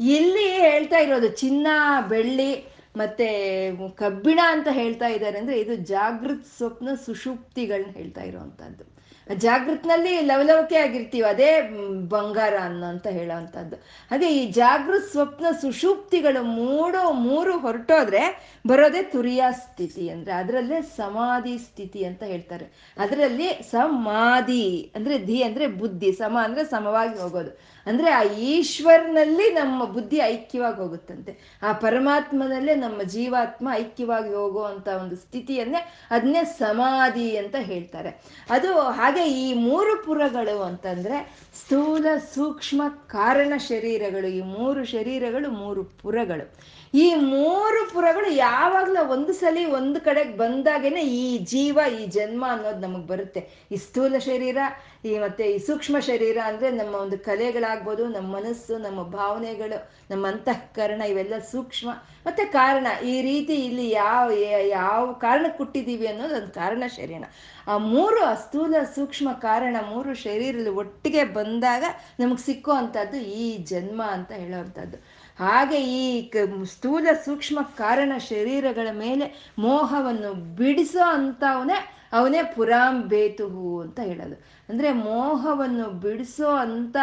[0.00, 1.66] ಇಲ್ಲಿ ಹೇಳ್ತಾ ಇರೋದು ಚಿನ್ನ,
[2.08, 8.91] ಬೆಳ್ಳಿ ಮತ್ತೆ ಕಬ್ಬಿಣ ಅಂತ ಹೇಳ್ತಾ ಇದ್ದಾರೆ ಅಂದ್ರೆ ಇದು ಜಾಗೃತ್ ಸ್ವಪ್ನ ಸುಷುಪ್ತಿಗಳನ್ನ ಹೇಳ್ತಾ ಇರೋವಂಥದ್ದು.
[9.34, 11.28] ಜಾಗೃತ್ನಲ್ಲಿ ಲವಲವಿಕೆ ಆಗಿರ್ತೀವಿ.
[11.28, 11.60] ಅದೇ
[12.08, 13.76] ಬಂಗಾರ ಅನ್ನೋ ಅಂತ ಹೇಳೋವಂಥದ್ದು.
[14.10, 22.04] ಹಾಗೆ ಈ ಜಾಗೃತ್ ಸ್ವಪ್ನ ಸುಷುಪ್ತಿಗಳು ಮೂಡೋ, ಮೂರು ಹೊರಟೋದ್ರೆ ಬರೋದೇ ತುರಿಯ ಸ್ಥಿತಿ ಅಂದ್ರೆ ಅದರಲ್ಲೇ ಸಮಾಧಿ ಸ್ಥಿತಿ
[22.04, 22.94] ಅಂತ ಹೇಳ್ತಾರೆ.
[22.98, 27.58] ಅದರಲ್ಲಿ ಸಮಾಧಿ ಅಂದ್ರೆ ಧಿ ಅಂದ್ರೆ ಬುದ್ಧಿ, ಸಮ ಅಂದ್ರೆ ಸಮವಾಗಿ ಹೋಗೋದು.
[27.86, 31.58] ಅಂದ್ರೆ ಆ ಈಶ್ವರ್ನಲ್ಲಿ ನಮ್ಮ ಬುದ್ಧಿ ಐಕ್ಯವಾಗಿ ಹೋಗುತ್ತಂತೆ.
[31.62, 38.22] ಆ ಪರಮಾತ್ಮನಲ್ಲೇ ನಮ್ಮ ಜೀವಾತ್ಮ ಐಕ್ಯವಾಗಿ ಹೋಗುವಂತ ಒಂದು ಸ್ಥಿತಿಯನ್ನೇ ಅದನ್ನೇ ಸಮಾಧಿ ಅಂತ ಹೇಳ್ತಾರೆ.
[38.50, 44.26] ಅದು ಹಾಗೆ ಈ ಮೂರು ಪುರಗಳು ಅಂತಂದ್ರೆ ಸ್ಥೂಲ ಸೂಕ್ಷ್ಮ ಕಾರಣ ಶರೀರಗಳು.
[44.26, 46.54] ಈ ಮೂರು ಶರೀರಗಳು ಮೂರು ಪುರಗಳು.
[46.94, 53.06] ಈ ಮೂರು ಪುರಗಳು ಯಾವಾಗಲೂ ಒಂದು ಸಲ ಒಂದು ಕಡೆಗೆ ಬಂದಾಗೇನೆ ಈ ಜೀವ, ಈ ಜನ್ಮ ಅನ್ನೋದು ನಮಗೆ
[53.06, 53.66] ಬರುತ್ತೆ.
[53.72, 54.58] ಈ ಸ್ಥೂಲ ಶರೀರ,
[55.04, 61.02] ಈ ಮತ್ತೆ ಈ ಸೂಕ್ಷ್ಮ ಶರೀರ ಅಂದ್ರೆ ನಮ್ಮ ಒಂದು ಕಲೆಗಳಾಗ್ಬೋದು, ನಮ್ಮ ಮನಸ್ಸು, ನಮ್ಮ ಭಾವನೆಗಳು, ನಮ್ಮ ಅಂತಃಕರಣ
[61.02, 61.90] ಇವೆಲ್ಲ ಸೂಕ್ಷ್ಮ.
[62.26, 64.30] ಮತ್ತೆ ಕಾರಣ, ಈ ರೀತಿ ಇಲ್ಲಿ ಯಾವ
[64.68, 67.24] ಯಾವ ಕಾರಣಕ್ಕೆ ಹುಟ್ಟಿದೀವಿ ಅನ್ನೋದು ಒಂದು ಕಾರಣ ಶರೀರ
[67.68, 71.84] ಆ ಮೂರು ಅಸ್ಥೂಲ ಸೂಕ್ಷ್ಮ ಕಾರಣ, ಮೂರು ಶರೀರದಲ್ಲಿ ಒಟ್ಟಿಗೆ ಬಂದಾಗ
[72.20, 72.72] ನಮಗೆ ಸಿಕ್ಕೋ
[73.16, 74.98] ಈ ಜನ್ಮ ಅಂತ ಹೇಳೋವಂಥದ್ದು.
[75.38, 76.32] ಹಾಗೆ ಈ
[76.64, 84.34] ಸ್ಥೂಲ ಸೂಕ್ಷ್ಮ ಕಾರಣ ಶರೀರಗಳ ಮೇಲೆ ಮೋಹವನ್ನು ಬಿಡಿಸೋ ಅಂಥವನೇ ಅವನೇ ಪುರಾಂ ಬೇತುಹು ಅಂತ ಹೇಳೋದು.
[84.68, 86.96] ಅಂದರೆ ಮೋಹವನ್ನು ಬಿಡಿಸೋ ಅಂತ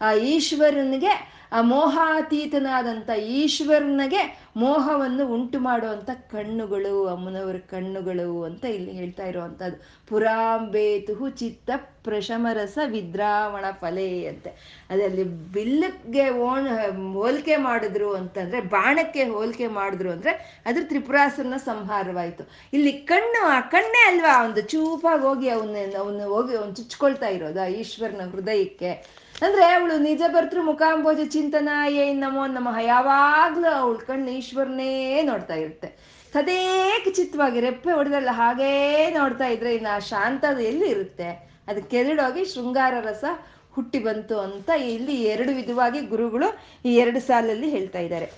[0.00, 10.06] ಆ ಈಶ್ವರನಿಗೆ ಆ ಮೋಹಾತೀತನಾದಂಥ ಈಶ್ವರನಿಗೆ ಮೋಹವನ್ನು ಉಂಟು ಮಾಡುವಂಥ ಕಣ್ಣುಗಳು, ಅಮ್ಮನವರ ಕಣ್ಣುಗಳು ಅಂತ ಇಲ್ಲಿ ಹೇಳ್ತಾ ಇರುವಂಥದ್ದು
[10.08, 14.50] ಪುರಾಂಬೇತು ಚಿತ್ತ ಪ್ರಶಮರಸ ವಿದ್ರಾವಣ ಫಲೆ ಅಂತೆ.
[14.90, 16.66] ಅದರಲ್ಲಿ ಬಿಲ್ಲಕ್ಕೆ ಓಣ,
[17.12, 22.50] ಹೋಲಿಕೆ ಮಾಡಿದ್ರು ಅಂತಂದ್ರೆ, ಬಾಣಕ್ಕೆ ಹೋಲಿಕೆ ಮಾಡಿದ್ರು ಅಂದ್ರೆ ಅದ್ರ ತ್ರಿಪುರಾಸನ ಸಂಹಾರವಾಯಿತು.
[22.72, 24.44] ಇಲ್ಲಿ ಕಣ್ಣು, ಆ ಕಣ್ಣೇ ಅಲ್ವಾ?
[24.44, 29.19] ಒಂದು ಚೂಪಾಗಿ ಹೋಗಿ ಅವನ್ನ ಅವನು ಹೋಗಿ ಅವ್ನು ಚುಚ್ಕೊಳ್ತಾ ಇರೋದು ಆ ಈಶ್ವರನ ಹೃದಯಕ್ಕೆ.
[29.42, 35.88] ಅಂದ್ರೆ ಅವಳು ನಿಜ ಬರ್ತೃ ಮುಖಾಂಬೋಜ ಚಿಂತನ ಏನ್ ನಮೋ ನಮಃ, ಯಾವಾಗ್ಲೂ ಅವಳು ಕಣ್ಣು ಈಶ್ವರನೇ ನೋಡ್ತಾ ಇರುತ್ತೆ.
[36.34, 38.72] ತದೇಕ ಚಿತ್ವಾಗಿ ರೆಪ್ಪೆ ಹೊಡೆದಲ್ಲ ಹಾಗೇ
[39.10, 41.28] ನೋಡ್ತಾ ಇದ್ರೆ ಇನ್ನು ಆ ಶಾಂತ ಎಲ್ಲಿ ಇರುತ್ತೆ?
[41.68, 43.24] ಅದು ಕೆರಡೋಗಿ ಶೃಂಗಾರ ರಸ
[43.72, 46.48] ಹುಟ್ಟಿ ಬಂತು ಅಂತ ಇಲ್ಲಿ ಎರಡು ವಿಧವಾಗಿ ಗುರುಗಳು
[46.84, 48.28] ಈ ಎರಡು ಸಾಲಲ್ಲಿ ಹೇಳ್ತಾ ಇದ್ದಾರೆ.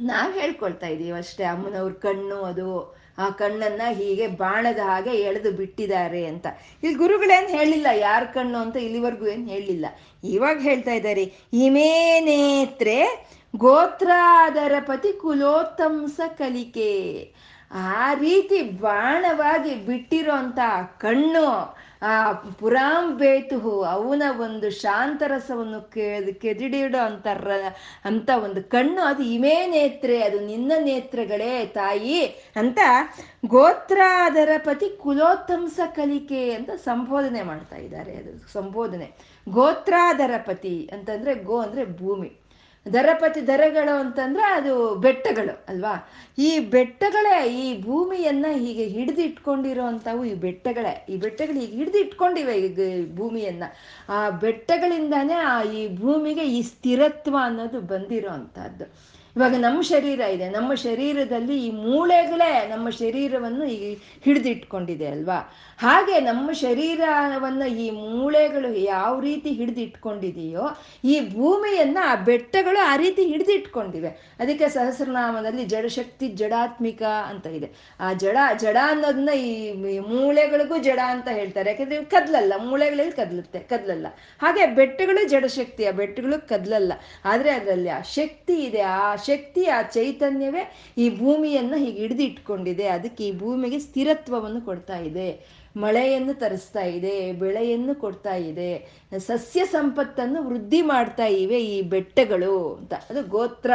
[0.00, 2.68] ನಾವ್ ಹೇಳ್ಕೊಳ್ತಾ ಇದೀವಿ ಅಷ್ಟೇ, ಅಮ್ಮನವ್ರ ಕಣ್ಣು ಅದು.
[3.18, 6.46] ಆ ಕಣ್ಣನ್ನ ಹೀಗೆ ಬಾಣದ ಹಾಗೆ ಎಳೆದು ಬಿಟ್ಟಿದ್ದಾರೆ ಅಂತ.
[6.82, 7.86] ಇಲ್ಲಿ ಗುರುಗಳೇನ್ ಹೇಳಿಲ್ಲ?
[7.96, 9.86] ಯಾರ ಕಣ್ಣು ಅಂತ ಇಲ್ಲಿವರೆಗೂ ಏನು ಹೇಳಿಲ್ಲ.
[10.24, 16.92] ಇವಾಗ ಹೇಳ್ತಾ ಇದ್ದಾರೆ, ಇಮೇ ನೇತ್ರೆ ಗೋತ್ರಾದರ ಪತಿ ಕುಲೋತ್ತಂಸ ಕಲಿಕೆ.
[17.72, 20.58] ಆ ರೀತಿ ಬಾಣವಾಗಿ ಬಿಟ್ಟಿರೋಂಥ
[20.98, 27.26] ಕಣ್ಣು ಆ ಪುರಾಂ ಬೇತುಹು, ಅವನ ಒಂದು ಶಾಂತರಸವನ್ನು ರಸವನ್ನು ಕೆದಿಡಿಡೋ ಅಂತ
[28.04, 32.20] ಅಂತ ಒಂದು ಕಣ್ಣು, ಅದು ಇಮೇ ನೇತ್ರೆ, ಅದು ನಿನ್ನ ನೇತ್ರಗಳೇ ತಾಯಿ,
[32.56, 32.78] ಅಂತ
[33.46, 39.08] ಗೋತ್ರಾದರ ಪತಿ ಕುಲೋತ್ತಂಸ ಕಲಿಕೆ ಅಂತ ಸಂಬೋಧನೆ ಮಾಡ್ತಾ ಇದ್ದಾರೆ, ಅದು ಸಂಬೋಧನೆ.
[39.48, 42.32] ಗೋತ್ರಾದರ ಪತಿ ಅಂತಂದ್ರೆ ಗೋ ಅಂದ್ರೆ ಭೂಮಿ.
[42.92, 46.12] ದರಪತಿ ದರಗಳು ಅಂತಂದ್ರೆ ಅದು ಬೆಟ್ಟಗಳು, ಅಲ್ವಾ?
[46.38, 51.06] ಈ ಬೆಟ್ಟಗಳೇ, ಈ ಭೂಮಿಯನ್ನ ಹೀಗೆ ಹಿಡಿದು ಇಟ್ಕೊಂಡಿರೋ ಅಂಥವು ಈ ಬೆಟ್ಟಗಳೇ.
[51.08, 53.64] ಈ ಬೆಟ್ಟಗಳು ಹೀಗೆ ಹಿಡಿದಿಟ್ಕೊಂಡಿವೆ ಈ ಭೂಮಿಯನ್ನ.
[54.08, 58.30] ಆ ಬೆಟ್ಟಗಳಿಂದಾನೇ ಆ ಈ ಭೂಮಿಗೆ ಈ ಸ್ಥಿರತ್ವ ಅನ್ನೋದು ಬಂದಿರೋ
[59.36, 60.48] ಇವಾಗ ನಮ್ಮ ಶರೀರ ಇದೆ.
[60.48, 63.94] ನಮ್ಮ ಶರೀರದಲ್ಲಿ ಈ ಮೂಳೆಗಳೇ ನಮ್ಮ ಶರೀರವನ್ನು ಈ
[64.24, 65.54] ಹಿಡಿದಿಟ್ಕೊಂಡಿದೆ, ಅಲ್ವಾ?
[65.78, 70.62] ಹಾಗೆ ನಮ್ಮ ಶರೀರವನ್ನ ಈ ಮೂಳೆಗಳು ಯಾವ ರೀತಿ ಹಿಡಿದಿಟ್ಕೊಂಡಿದೆಯೋ
[71.04, 74.08] ಈ ಭೂಮಿಯನ್ನ ಆ ಬೆಟ್ಟಗಳು ಆ ರೀತಿ ಹಿಡಿದಿಟ್ಕೊಂಡಿವೆ.
[74.08, 77.70] ಅದಕ್ಕೆ ಸಹಸ್ರನಾಮದಲ್ಲಿ ಜಡಶಕ್ತಿ ಜಡಾತ್ಮಿಕ ಅಂತ ಇದೆ.
[78.00, 81.70] ಆ ಜಡ ಜಡ ಅನ್ನೋದನ್ನ ಈ ಮೂಳೆಗಳಿಗೂ ಜಡ ಅಂತ ಹೇಳ್ತಾರೆ.
[81.70, 84.06] ಯಾಕಂದ್ರೆ ಕದ್ಲಲ್ಲ, ಮೂಳೆಗಳಲ್ಲಿ ಕದ್ಲುತ್ತೆ, ಕದ್ಲಲ್ಲ.
[84.42, 86.92] ಹಾಗೆ ಬೆಟ್ಟಗಳು ಜಡಶಕ್ತಿ ಆ ಬೆಟ್ಟಗಳು ಕದ್ಲಲ್ಲ.
[87.24, 88.80] ಆದ್ರೆ ಅದರಲ್ಲಿ ಆ ಶಕ್ತಿ ಇದೆ.
[88.80, 92.86] ಆ ಶಕ್ತಿ, ಆ ಚೈತನ್ಯವೇ ಈ ಭೂಮಿಯನ್ನ ಹೀಗೆ ಹಿಡಿದಿಟ್ಕೊಂಡಿದೆ.
[92.86, 95.64] ಅದಕ್ಕೆ ಈ ಭೂಮಿಗೆ ಸ್ಥಿರತ್ವವನ್ನು ಕೊಡ್ತಾ ಇದೆ.
[95.76, 102.94] ಮಳೆಯನ್ನು ತರಿಸ್ತಾ ಇದೆ, ಬೆಳೆಯನ್ನು ಕೊಡ್ತಾ ಇದೆ, ಸಸ್ಯ ಸಂಪತ್ತನ್ನು ವೃದ್ಧಿ ಮಾಡ್ತಾ ಇವೆ ಈ ಬೆಟ್ಟಗಳು ಅಂತ.
[102.94, 103.70] ಅದು ಗೋತ್ರ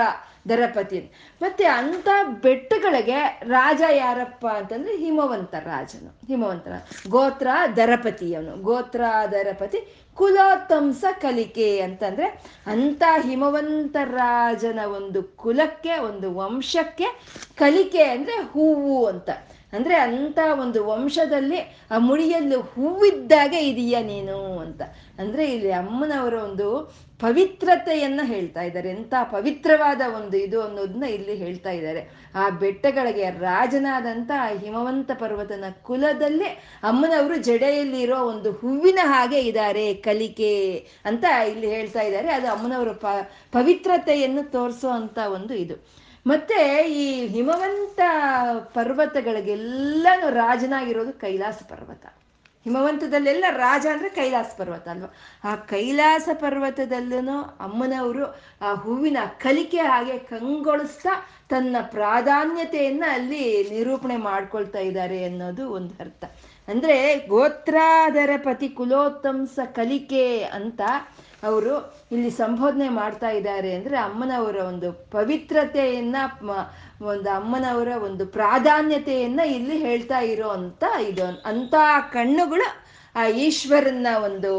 [0.49, 1.11] ದರಪತಿ.
[1.41, 2.07] ಮತ್ತೆ ಅಂತ
[2.41, 6.27] ಬೆಟ್ಟಗಳಿಗೆ ರಾಜ ಯಾರಪ್ಪ ಅಂತಂದ್ರೆ ಹಿಮವಂತ ರಾಜನು.
[6.27, 6.67] ಹಿಮವಂತ.
[7.09, 8.61] ಗೋತ್ರ ದರಪತಿಯವನು.
[8.61, 17.05] ಗೋತ್ರ ದರಪತಿ ಕುಲೋತ್ತಂಸ ಕಲಿಕೆ ಅಂತಂದ್ರೆ ಅಂತ ಹಿಮವಂತ ರಾಜನ ಒಂದು ಕುಲಕ್ಕೆ, ಒಂದು ವಂಶಕ್ಕೆ
[17.55, 19.29] ಕಲಿಕೆ ಅಂದ್ರೆ ಹೂವು ಅಂತ.
[19.73, 21.57] ಅಂದ್ರೆ ಅಂತ ಒಂದು ವಂಶದಲ್ಲಿ
[21.91, 24.81] ಆ ಮುಳಿಯಲ್ಲಿ ಹೂವಿದ್ದಾಗೆ ಇದೀಯ ನೀನು ಅಂತ.
[25.19, 28.89] ಅಂದ್ರೆ ಇಲ್ಲಿ ಅಮ್ಮನವರ ಒಂದು ಪವಿತ್ರತೆಯನ್ನ ಹೇಳ್ತಾ ಇದ್ದಾರೆ.
[28.89, 32.31] ಎಂತ ಪವಿತ್ರವಾದ ಒಂದು ಇದು ಅನ್ನೋದನ್ನ ಇಲ್ಲಿ ಹೇಳ್ತಾ ಇದ್ದಾರೆ.
[32.35, 36.45] ಆ ಬೆಟ್ಟಗಳಿಗೆ ರಾಜನಾದಂತ ಆ ಹಿಮವಂತ ಪರ್ವತನ ಕುಲದಲ್ಲಿ
[36.83, 42.31] ಅಮ್ಮನವರು ಜಡೆಯಲ್ಲಿರೋ ಒಂದು ಹೂವಿನ ಹಾಗೆ ಇದ್ದಾರೆ, ಕಲಿಕೆ ಅಂತ ಇಲ್ಲಿ ಹೇಳ್ತಾ ಇದ್ದಾರೆ.
[42.31, 42.87] ಅದು ಅಮ್ಮನವರ
[43.51, 44.89] ಪವಿತ್ರತೆಯನ್ನು ತೋರಿಸೋ
[45.33, 46.08] ಒಂದು ಇದು.
[46.29, 46.59] ಮತ್ತೆ
[46.91, 47.99] ಈ ಹಿಮವಂತ
[48.73, 52.05] ಪರ್ವತಗಳಿಗೆಲ್ಲಾನು ರಾಜನಾಗಿರೋದು ಕೈಲಾಸ ಪರ್ವತ.
[52.65, 55.09] ಹಿಮವಂತದಲ್ಲೆಲ್ಲ ರಾಜ ಅಂದ್ರೆ ಕೈಲಾಸ ಪರ್ವತ ಅಲ್ವಾ?
[55.43, 58.25] ಆ ಕೈಲಾಸ ಪರ್ವತದಲ್ಲೂ ಅಮ್ಮನವರು
[58.61, 61.13] ಆ ಹೂವಿನ ಕಲಿಕೆ ಹಾಗೆ ಕಂಗೊಳಿಸ್ತಾ
[61.49, 66.23] ತನ್ನ ಪ್ರಾಧಾನ್ಯತೆಯನ್ನ ಅಲ್ಲಿ ನಿರೂಪಣೆ ಮಾಡ್ಕೊಳ್ತಾ ಇದ್ದಾರೆ ಅನ್ನೋದು ಒಂದು ಅರ್ಥ.
[66.67, 70.81] ಅಂದ್ರೆ ಗೋತ್ರಾಧರ ಪತಿ ಕುಲೋತ್ತಂಸ ಕಲಿಕೆ ಅಂತ
[71.43, 76.15] ಅವರು ಇಲ್ಲಿ ಸಂಬೋಧನೆ ಮಾಡ್ತಾ ಇದ್ದಾರೆ ಅಂದ್ರೆ ಅಮ್ಮನವರ ಒಂದು ಪವಿತ್ರತೆಯನ್ನ
[77.01, 81.75] ಒಂದು ಅಮ್ಮನವರ ಒಂದು ಪ್ರಾಧಾನ್ಯತೆಯನ್ನ ಇಲ್ಲಿ ಹೇಳ್ತಾ ಇರೋ ಅಂತ ಇದು ಅಂತ
[82.11, 84.51] ಕಣ್ಣುಗಳು ಆ ಈಶ್ವರನ ಒಂದು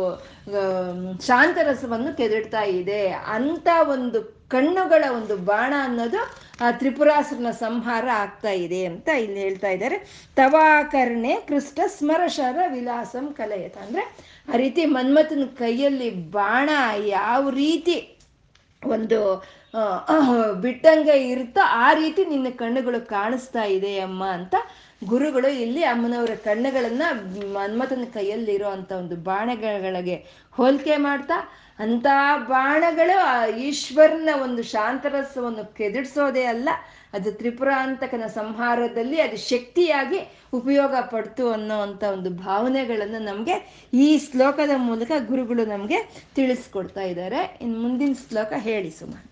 [1.21, 3.09] ಶಾಂತರಸವನ್ನು ಕೆದಡ್ತಾ ಇದೆ.
[3.09, 6.21] ಅಂತ ಒಂದು ಕಣ್ಣುಗಳ ಒಂದು ಬಾಣ ಅನ್ನೋದು
[6.65, 10.29] ಆ ತ್ರಿಪುರಾಸುರನ ಸಂಹಾರ ಆಗ್ತಾ ಇದೆ ಅಂತ ಇಲ್ಲಿ ಹೇಳ್ತಾ ಇದ್ದಾರೆ.
[10.37, 13.79] ತವಾಕರ್ಣೆ ಕೃಷ್ಣ ಸ್ಮರಶರ ವಿಲಾಸಂ ಕಲೆಯತ.
[13.79, 14.05] ಅಂದ್ರೆ
[14.51, 16.71] ಆ ರೀತಿ ಮನ್ಮಥನ ಕೈಯಲ್ಲಿ ಬಾಣ
[17.07, 17.97] ಯಾವ ರೀತಿ
[18.83, 19.19] ಒಂದು
[20.63, 24.55] ಬಿಟ್ಟಂಗೆ ಇರುತ್ತೋ ಆ ರೀತಿ ನಿನ್ನ ಕಣ್ಣುಗಳು ಕಾಣಿಸ್ತಾ ಇದೆ ಅಮ್ಮ ಅಂತ
[25.05, 27.03] ಗುರುಗಳು ಇಲ್ಲಿ ಅಮ್ಮನವರ ಕಣ್ಣುಗಳನ್ನ
[27.57, 30.17] ಮನ್ಮಥನ ಕೈಯಲ್ಲಿ ಇರೋ ಒಂದು ಬಾಣಗಳಿಗೆ
[30.55, 31.39] ಹೋಲಿಕೆ ಮಾಡ್ತಾ
[31.79, 32.07] ಅಂತ
[32.49, 33.19] ಬಾಣಗಳು
[33.59, 36.69] ಈಶ್ವರನ ಒಂದು ಶಾಂತರಸವನ್ನು ಕೆದಡ್ಸೋದೇ ಅಲ್ಲ
[37.14, 40.20] ಅದು ತ್ರಿಪುರಾಂತಕನ ಸಂಹಾರದಲ್ಲಿ ಅದು ಶಕ್ತಿಯಾಗಿ
[40.54, 43.56] ಉಪಯೋಗ ಪಡ್ತು ಅನ್ನೋ ಅಂತ ಒಂದು ಭಾವನೆಗಳನ್ನು ನಮಗೆ
[44.00, 45.98] ಈ ಶ್ಲೋಕದ ಮೂಲಕ ಗುರುಗಳು ನಮಗೆ
[46.36, 49.28] ತಿಳಿಸ್ಕೊಡ್ತಾ ಇದ್ದಾರೆ ಇನ್ನು ಮುಂದಿನ ಶ್ಲೋಕ ಹೇಳಿ ಸುಮಾರು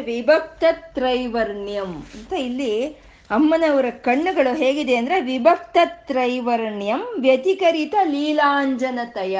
[0.02, 2.86] ವಿಭಕ್ತ ತ್ರೈವರ್ಣ್ಯಂ ಅಂತ ಇಲ್ಲಿ
[3.30, 9.36] ಅಮ್ಮನವರ ಕಣ್ಣುಗಳು ಹೇಗಿದೆ ಅಂದ್ರೆ ವಿಭಕ್ತ ತ್ರೈವರ್ಣ್ಯಂ ವ್ಯತಿಕರಿತ ಲೀಲಾಂಜನತಯ.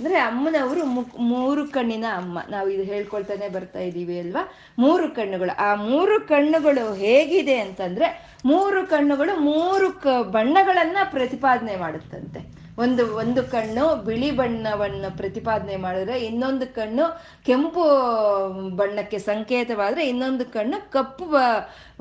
[0.00, 0.84] ಅಂದ್ರೆ ಅಮ್ಮನವರು
[1.18, 2.38] ಮೂರು ಕಣ್ಣಿನ ಅಮ್ಮ.
[2.50, 4.52] ನಾವು ಇದು ಹೇಳ್ಕೊಳ್ತಾನೆ ಬರ್ತಾ ಇದ್ದೀವಿ ಅಲ್ವಾ?
[4.78, 5.56] ಮೂರು ಕಣ್ಣುಗಳು.
[5.56, 12.53] ಆ ಮೂರು ಕಣ್ಣುಗಳು ಹೇಗಿದೆ ಅಂತಂದ್ರೆ ಮೂರು ಕಣ್ಣುಗಳು ಮೂರು ಕ ಬಣ್ಣಗಳನ್ನ ಪ್ರತಿಪಾದನೆ ಮಾಡುತ್ತಂತೆ.
[12.78, 17.84] ಒಂದು ಒಂದು ಕಣ್ಣು ಬಿಳಿ ಬಣ್ಣವನ್ನು ಪ್ರತಿಪಾದನೆ ಮಾಡಿದ್ರೆ, ಇನ್ನೊಂದು ಕಣ್ಣು ಕೆಂಪು
[18.70, 21.24] ಬಣ್ಣಕ್ಕೆ ಸಂಕೇತವಾದರೆ, ಇನ್ನೊಂದು ಕಣ್ಣು ಕಪ್ಪು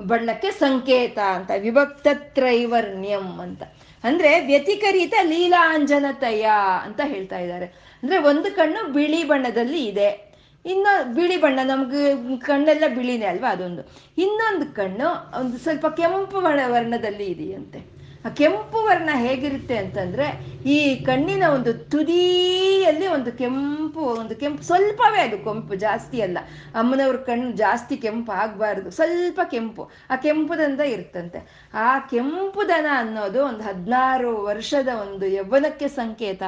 [0.04, 3.64] ಬಣ್ಣಕ್ಕೆ ಸಂಕೇತ ಅಂತ ವಿಭಕ್ತ ತ್ರೈವರ್ಣ್ಯಂ ಅಂತ.
[4.04, 6.48] ಅಂದ್ರೆ ವ್ಯತಿಕರಿತ ಲೀಲಾಂಜನತಯ
[6.84, 7.66] ಅಂತ ಹೇಳ್ತಾ ಇದ್ದಾರೆ.
[8.04, 10.34] ಅಂದ್ರೆ ಒಂದು ಕಣ್ಣು ಬಿಳಿ ಬಣ್ಣದಲ್ಲಿ ಇದೆ.
[10.66, 13.82] ಇನ್ನು ಬಿಳಿ ಬಣ್ಣ, ನಮ್ಗೆ ಕಣ್ಣೆಲ್ಲ ಬಿಳಿನೇ ಅಲ್ವಾ ಅದೊಂದು.
[14.18, 17.93] ಇನ್ನೊಂದು ಕಣ್ಣು ಒಂದು ಸ್ವಲ್ಪ ಕೆಂಪು ಬಣ್ಣ ವರ್ಣದಲ್ಲಿ ಇದೆಯಂತೆ.
[18.30, 25.76] ಕೆಂಪು ವರ್ಣ ಹೇಗಿರುತ್ತೆ ಅಂತಂದ್ರೆ ಈ ಕಣ್ಣಿನ ಒಂದು ತುದಿಯಲ್ಲಿ ಒಂದು ಕೆಂಪು ಒಂದು ಕೆಂಪು, ಸ್ವಲ್ಪವೇ ಅದು ಕೆಂಪು,
[25.76, 26.38] ಜಾಸ್ತಿ ಅಲ್ಲ.
[26.76, 28.92] ಅಮ್ಮನವ್ರ ಕಣ್ಣು ಜಾಸ್ತಿ ಕೆಂಪು ಆಗಬಾರ್ದು.
[28.92, 29.90] ಸ್ವಲ್ಪ ಕೆಂಪು.
[30.10, 31.63] ಆ ಕೆಂಪುದಂತ ಇರ್ತಂತೆ.
[31.74, 36.44] ಆ ಕೆಂಪು ದನ ಅನ್ನೋದು ಒಂದು ಹದಿನಾರು ವರ್ಷದ ಒಂದು ಯೌವನಕ್ಕೆ ಸಂಕೇತ,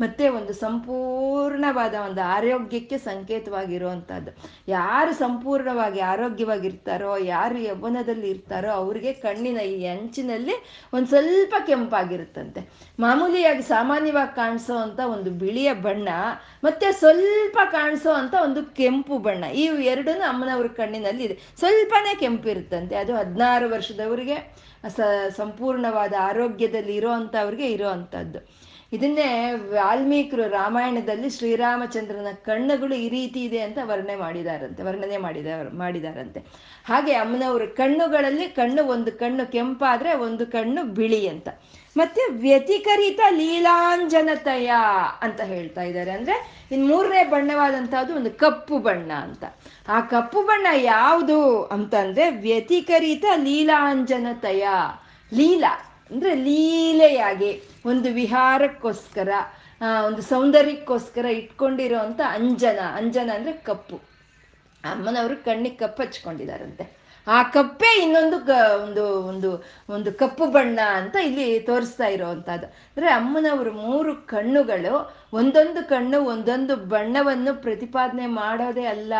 [0.00, 4.30] ಮತ್ತೆ ಒಂದು ಸಂಪೂರ್ಣವಾದ ಒಂದು ಆರೋಗ್ಯಕ್ಕೆ ಸಂಕೇತವಾಗಿರುವಂಥದ್ದು.
[4.68, 10.52] ಯಾರು ಸಂಪೂರ್ಣವಾಗಿ ಆರೋಗ್ಯವಾಗಿರ್ತಾರೋ, ಯಾರು ಯೌವನದಲ್ಲಿ ಇರ್ತಾರೋ, ಅವ್ರಿಗೆ ಕಣ್ಣಿನ ಈ ಅಂಚಿನಲ್ಲಿ
[10.92, 12.62] ಒಂದು ಸ್ವಲ್ಪ ಕೆಂಪಾಗಿರುತ್ತಂತೆ.
[12.98, 16.08] ಮಾಮೂಲಿಯಾಗಿ ಸಾಮಾನ್ಯವಾಗಿ ಕಾಣಿಸೋ ಅಂತ ಒಂದು ಬಿಳಿಯ ಬಣ್ಣ,
[16.64, 19.44] ಮತ್ತೆ ಸ್ವಲ್ಪ ಕಾಣಿಸೋ ಅಂತ ಒಂದು ಕೆಂಪು ಬಣ್ಣ.
[19.44, 21.38] ಈ ಎರಡೂ ಅಮ್ಮನವ್ರ ಕಣ್ಣಿನಲ್ಲಿ ಇದೆ.
[21.58, 24.65] ಸ್ವಲ್ಪನೇ ಕೆಂಪು ಇರುತ್ತಂತೆ ಅದು ಹದಿನಾರು ವರ್ಷದವರಿಗೆ
[24.96, 25.00] ಸ
[25.36, 27.90] ಸಂಪೂರ್ಣವಾದ ಆರೋಗ್ಯದಲ್ಲಿ ಇರೋ ಅಂಥವ್ರಿಗೆ ಇರೋ
[28.92, 36.40] ಇದನ್ನೇ ವಾಲ್ಮೀಕರು ರಾಮಾಯಣದಲ್ಲಿ ಶ್ರೀರಾಮಚಂದ್ರನ ಕಣ್ಣುಗಳು ಈ ರೀತಿ ಇದೆ ಅಂತ ವರ್ಣನೆ ಮಾಡಿದಾರಂತೆ, ವರ್ಣನೆ ಮಾಡಿದ, ಮಾಡಿದಾರಂತೆ.
[36.84, 41.48] ಹಾಗೆ ಅಮ್ಮನವ್ರ ಕಣ್ಣುಗಳಲ್ಲಿ ಕಣ್ಣು ಒಂದು ಕಣ್ಣು ಕೆಂಪಾದರೆ ಒಂದು ಕಣ್ಣು ಬಿಳಿ ಅಂತ.
[41.96, 44.70] ಮತ್ತೆ ವ್ಯತಿಕರಿತ ಲೀಲಾಂಜನತಯ
[45.20, 46.10] ಅಂತ ಹೇಳ್ತಾ ಇದ್ದಾರೆ.
[46.10, 49.44] ಅಂದ್ರೆ ಇನ್ ಮೂರನೇ ಬಣ್ಣವಾದಂತಹದ್ದು ಒಂದು ಕಪ್ಪು ಬಣ್ಣ ಅಂತ.
[49.88, 54.66] ಆ ಕಪ್ಪು ಬಣ್ಣ ಯಾವುದು ಅಂತಂದ್ರೆ ವ್ಯತಿಕರಿತ ಲೀಲಾಂಜನತಯ
[55.34, 55.74] ಲೀಲಾ,
[56.10, 59.28] ಅಂದ್ರೆ ಲೀಲೆಯಾಗಿ ಒಂದು ವಿಹಾರಕ್ಕೋಸ್ಕರ
[60.06, 62.78] ಒಂದು ಸೌಂದರ್ಯಕ್ಕೋಸ್ಕರ ಇಟ್ಕೊಂಡಿರೋ ಅಂತ ಅಂಜನ.
[62.96, 63.96] ಅಂಜನ ಅಂದ್ರೆ ಕಪ್ಪು.
[64.84, 66.95] ಅಮ್ಮನವರು ಕಣ್ಣಿಗೆ ಕಪ್ಪು ಹಚ್ಕೊಂಡಿದಾರಂತೆ
[67.26, 69.50] ಆ ಕಪ್ಪೆ ಇನ್ನೊಂದು ಕ, ಒಂದು ಒಂದು
[69.88, 72.66] ಒಂದು ಕಪ್ಪು ಬಣ್ಣ ಅಂತ ಇಲ್ಲಿ ತೋರಿಸ್ತಾ ಇರೋವಂಥದ್ದು.
[72.66, 74.94] ಅಂದರೆ ಅಮ್ಮನವರು ಮೂರು ಕಣ್ಣುಗಳು,
[75.32, 79.14] ಒಂದೊಂದು ಕಣ್ಣು, ಒಂದೊಂದು ಬಣ್ಣವನ್ನು ಪ್ರತಿಪಾದನೆ ಮಾಡೋದೇ ಅಲ್ಲ.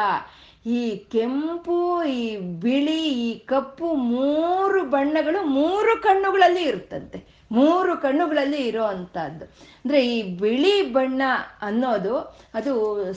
[0.66, 0.82] ಈ
[1.14, 7.18] ಕೆಂಪು, ಈ ಬಿಳಿ, ಈ ಕಪ್ಪು ಮೂರು ಬಣ್ಣಗಳು ಮೂರು ಕಣ್ಣುಗಳಲ್ಲಿ ಇರುತ್ತಂತೆ.
[7.52, 9.44] ಮೂರು ಕಣ್ಣುಗಳಲ್ಲಿ ಇರೋ ಅಂಥದ್ದು
[9.82, 11.22] ಅಂದರೆ ಈ ಬಿಳಿ ಬಣ್ಣ
[11.62, 12.14] ಅನ್ನೋದು
[12.54, 12.72] ಅದು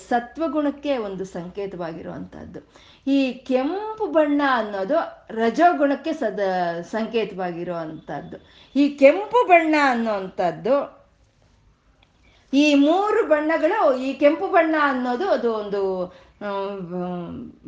[0.09, 2.59] ಸತ್ವಗುಣಕ್ಕೆ ಒಂದು ಸಂಕೇತವಾಗಿರುವಂಥದ್ದು.
[3.09, 3.19] ಈ
[3.49, 4.97] ಕೆಂಪು ಬಣ್ಣ ಅನ್ನೋದು
[5.31, 6.39] ರಜೋಗುಣಕ್ಕೆ ಸದ
[6.91, 8.37] ಸಂಕೇತವಾಗಿರೋ ಅಂಥದ್ದು
[8.75, 10.75] ಈ ಕೆಂಪು ಬಣ್ಣ ಅನ್ನೋವಂಥದ್ದು
[12.53, 15.81] ಈ ಮೂರು ಬಣ್ಣಗಳು, ಈ ಕೆಂಪು ಬಣ್ಣ ಅನ್ನೋದು ಅದು ಒಂದು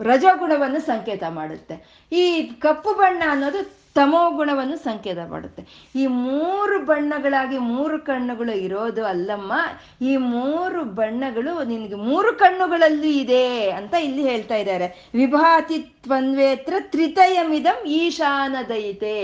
[0.04, 1.76] ರಜೋಗುಣವನ್ನು ಸಂಕೇತ ಮಾಡುತ್ತೆ.
[2.12, 2.24] ಈ
[2.66, 3.62] ಕಪ್ಪು ಬಣ್ಣ ಅನ್ನೋದು
[3.96, 5.62] ತಮೋ ಗುಣವನ್ನು ಸಂಕೇತ ಮಾಡುತ್ತೆ.
[5.96, 9.54] ಈ ಮೂರು ಬಣ್ಣಗಳಾಗಿ ಮೂರು ಕಣ್ಣುಗಳು ಇರೋದು ಅಲ್ಲಮ್ಮ,
[10.02, 14.88] ಈ ಮೂರು ಬಣ್ಣಗಳು ನಿನಗೆ ಮೂರು ಕಣ್ಣುಗಳಲ್ಲಿ ಇದೆ ಅಂತ ಇಲ್ಲಿ ಹೇಳ್ತಾ ಇದ್ದಾರೆ.
[15.16, 19.18] ವಿಭಾತಿ ತ್ವನ್ವೇತ್ರ ತ್ರಿತಯಮಿದಂ ಈಶಾನ ದಯಿತೆ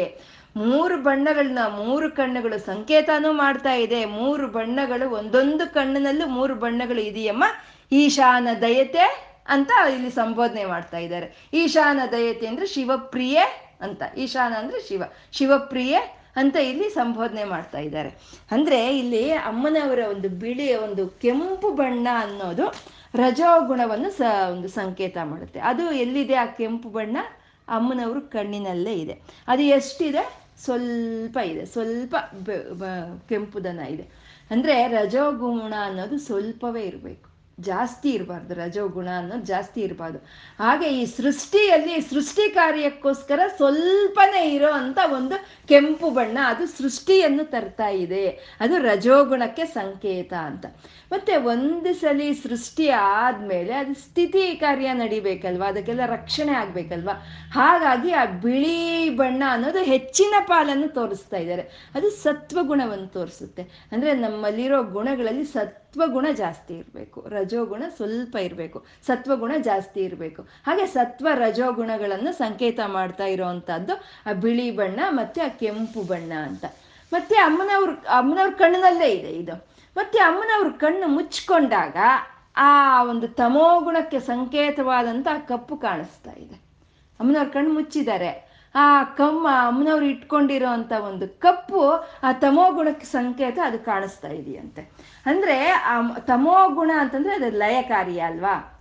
[0.55, 4.05] ಮೂರು ಬಣ್ಣಗಳನ್ನ ಮೂರು ಕಣ್ಣುಗಳು ಸಂಕೇತನೂ ಮಾಡ್ತಾ ಇದೆ.
[4.05, 7.43] ಮೂರು ಬಣ್ಣಗಳು ಒಂದೊಂದು ಕಣ್ಣಿನಲ್ಲೂ ಮೂರು ಬಣ್ಣಗಳು ಇದೆಯಮ್ಮ.
[7.91, 9.05] ಈಶಾನ ದಯತೆ
[9.49, 11.27] ಅಂತ ಇಲ್ಲಿ ಸಂಬೋಧನೆ ಮಾಡ್ತಾ ಇದ್ದಾರೆ.
[11.53, 13.43] ಈಶಾನ ದಯತೆ ಅಂದ್ರೆ ಶಿವಪ್ರಿಯೆ
[13.81, 14.03] ಅಂತ.
[14.17, 15.03] ಈಶಾನ ಅಂದ್ರೆ ಶಿವ.
[15.31, 18.09] ಶಿವಪ್ರಿಯೆ ಅಂತ ಇಲ್ಲಿ ಸಂಬೋಧನೆ ಮಾಡ್ತಾ ಇದ್ದಾರೆ.
[18.51, 22.73] ಅಂದ್ರೆ ಇಲ್ಲಿ ಅಮ್ಮನವರ ಒಂದು ಬಿಳಿ ಒಂದು ಕೆಂಪು ಬಣ್ಣ ಅನ್ನೋದು
[23.15, 25.59] ರಜೋಗುಣವನ್ನು ಸ, ಒಂದು ಸಂಕೇತ ಮಾಡುತ್ತೆ.
[25.59, 27.17] ಅದು ಎಲ್ಲಿದೆ ಆ ಕೆಂಪು ಬಣ್ಣ?
[27.67, 29.21] ಅಮ್ಮನವರು ಕಣ್ಣಿನಲ್ಲೇ ಇದೆ.
[29.47, 30.47] ಅದು ಎಷ್ಟಿದೆ?
[30.63, 31.65] ಸ್ವಲ್ಪ ಇದೆ.
[31.65, 32.15] ಸ್ವಲ್ಪ
[33.29, 34.07] ಕೆಂಪುದನ ಇದೆ.
[34.51, 37.26] ಅಂದ್ರೆ ರಜೋಗುಣ ಅನ್ನೋದು ಸ್ವಲ್ಪವೇ ಇರಬೇಕು.
[37.59, 40.17] ಜಾಸ್ತಿ ಇರಬಾರ್ದು ರಜೋಗುಣ ಅನ್ನೋದು ಜಾಸ್ತಿ ಇರಬಾರ್ದು.
[40.63, 48.27] ಹಾಗೆ ಈ ಸೃಷ್ಟಿಯಲ್ಲಿ ಸೃಷ್ಟಿ ಕಾರ್ಯಕ್ಕೋಸ್ಕರ ಸ್ವಲ್ಪನೇ ಇರೋ ಅಂತ ಒಂದು ಕೆಂಪು ಬಣ್ಣ ಅದು ಸೃಷ್ಟಿಯನ್ನು ತರ್ತಾ ಇದೆ.
[48.59, 50.65] ಅದು ರಜೋಗುಣಕ್ಕೆ ಸಂಕೇತ ಅಂತ.
[51.11, 55.67] ಮತ್ತೆ ಒಂದು ಸಲ ಸೃಷ್ಟಿ ಆದ್ಮೇಲೆ ಅದು ಸ್ಥಿತಿ ಕಾರ್ಯ ನಡಿಬೇಕಲ್ವಾ?
[55.67, 57.13] ಅದಕ್ಕೆಲ್ಲ ರಕ್ಷಣೆ ಆಗ್ಬೇಕಲ್ವಾ?
[57.53, 61.91] ಹಾಗಾಗಿ ಆ ಬಿಳಿ ಬಣ್ಣ ಅನ್ನೋದು ಹೆಚ್ಚಿನ ಪಾಲನ್ನು ತೋರಿಸ್ತಾ ಇದ್ದಾರೆ.
[61.95, 63.61] ಅದು ಸತ್ವಗುಣವನ್ನು ತೋರಿಸುತ್ತೆ.
[63.91, 65.45] ಅಂದ್ರೆ ನಮ್ಮಲ್ಲಿರೋ ಗುಣಗಳಲ್ಲಿ
[65.87, 70.41] ಸತ್ವಗುಣ ಜಾಸ್ತಿ ಇರಬೇಕು, ರಜೋಗುಣ ಸ್ವಲ್ಪ ಇರಬೇಕು, ಸತ್ವಗುಣ ಜಾಸ್ತಿ ಇರಬೇಕು.
[70.41, 76.65] ಹಾಗೆ ಸತ್ವ ರಜೋಗುಣಗಳನ್ನು ಸಂಕೇತ ಮಾಡ್ತಾ ಇರೋವಂಥದ್ದು ಆ ಬಿಳಿ ಬಣ್ಣ ಮತ್ತೆ ಆ ಕೆಂಪು ಬಣ್ಣ ಅಂತ.
[77.13, 79.67] ಮತ್ತೆ ಅಮ್ಮನವ್ರ ಅಮ್ಮನವ್ರ ಕಣ್ಣಿನಲ್ಲೇ ಇದೆ ಇದು.
[79.97, 81.97] ಮತ್ತೆ ಅಮ್ಮನವ್ರ ಕಣ್ಣು ಮುಚ್ಚಿಕೊಂಡಾಗ
[82.57, 86.61] ಆ ಒಂದು ತಮೋಗುಣಕ್ಕೆ ಸಂಕೇತವಾದಂತ ಕಪ್ಪು ಕಾಣಿಸ್ತಾ ಇದೆ.
[87.19, 88.46] ಅಮ್ಮನವ್ರ ಕಣ್ಣು ಮುಚ್ಚಿದ್ದಾರೆ.
[88.79, 94.81] ಆ ಕಮ್ಮ ಅಮ್ಮನವ್ರು ಇಟ್ಕೊಂಡಿರೋ ಅಂತ ಒಂದು ಕಪ್ಪು ಆ ತಮೋ ಗುಣಕ್ಕೆ ಸಂಕೇತ ಅದು ಕಾಣಿಸ್ತಾ ಇದೆಯಂತೆ.
[95.25, 98.73] ಅಂದ್ರೆ ಆ ತಮೋ ಗುಣ ಅಂತಂದ್ರೆ ಅದು ಲಯ ಕಾರ್ಯ ಅಲ್ವಾ?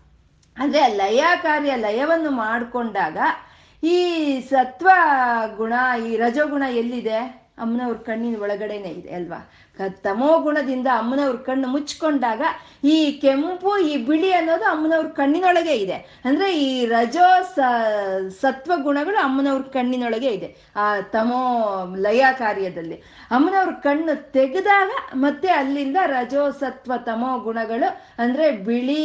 [0.59, 3.19] ಅಂದ್ರೆ ಲಯ ಕಾರ್ಯ ಲಯವನ್ನು ಮಾಡಿಕೊಂಡಾಗ
[3.85, 4.89] ಈ ಸತ್ವ
[5.57, 5.73] ಗುಣ,
[6.09, 7.47] ಈ ರಜಗುಣ ಎಲ್ಲಿದೆ?
[7.59, 9.51] ಅಮ್ಮನವ್ರ ಕಣ್ಣಿನ ಒಳಗಡೆನೆ ಇದೆ ಅಲ್ವಾ?
[10.05, 12.43] ತಮೋ ಗುಣದಿಂದ ಅಮ್ಮನವ್ರ ಕಣ್ಣು ಮುಚ್ಕೊಂಡಾಗ
[12.85, 15.99] ಈ ಕೆಂಪು, ಈ ಬಿಳಿ ಅನ್ನೋದು ಅಮ್ಮನವ್ರ ಕಣ್ಣಿನೊಳಗೆ ಇದೆ.
[16.25, 17.29] ಅಂದ್ರೆ ಈ ರಜೋ
[18.43, 21.43] ಸತ್ವ ಗುಣಗಳು ಅಮ್ಮನವ್ರ ಕಣ್ಣಿನೊಳಗೆ ಇದೆ, ಆ ತಮೋ
[21.97, 22.99] ಲಯ ಕಾರ್ಯದಲ್ಲಿ
[23.31, 29.03] ಅಮ್ಮನವ್ರ ಕಣ್ಣು ತೆಗೆದಾಗ ಮತ್ತೆ ಅಲ್ಲಿಂದ ರಜೋ, ಸತ್ವ, ತಮೋ ಗುಣಗಳು, ಅಂದ್ರೆ ಬಿಳಿ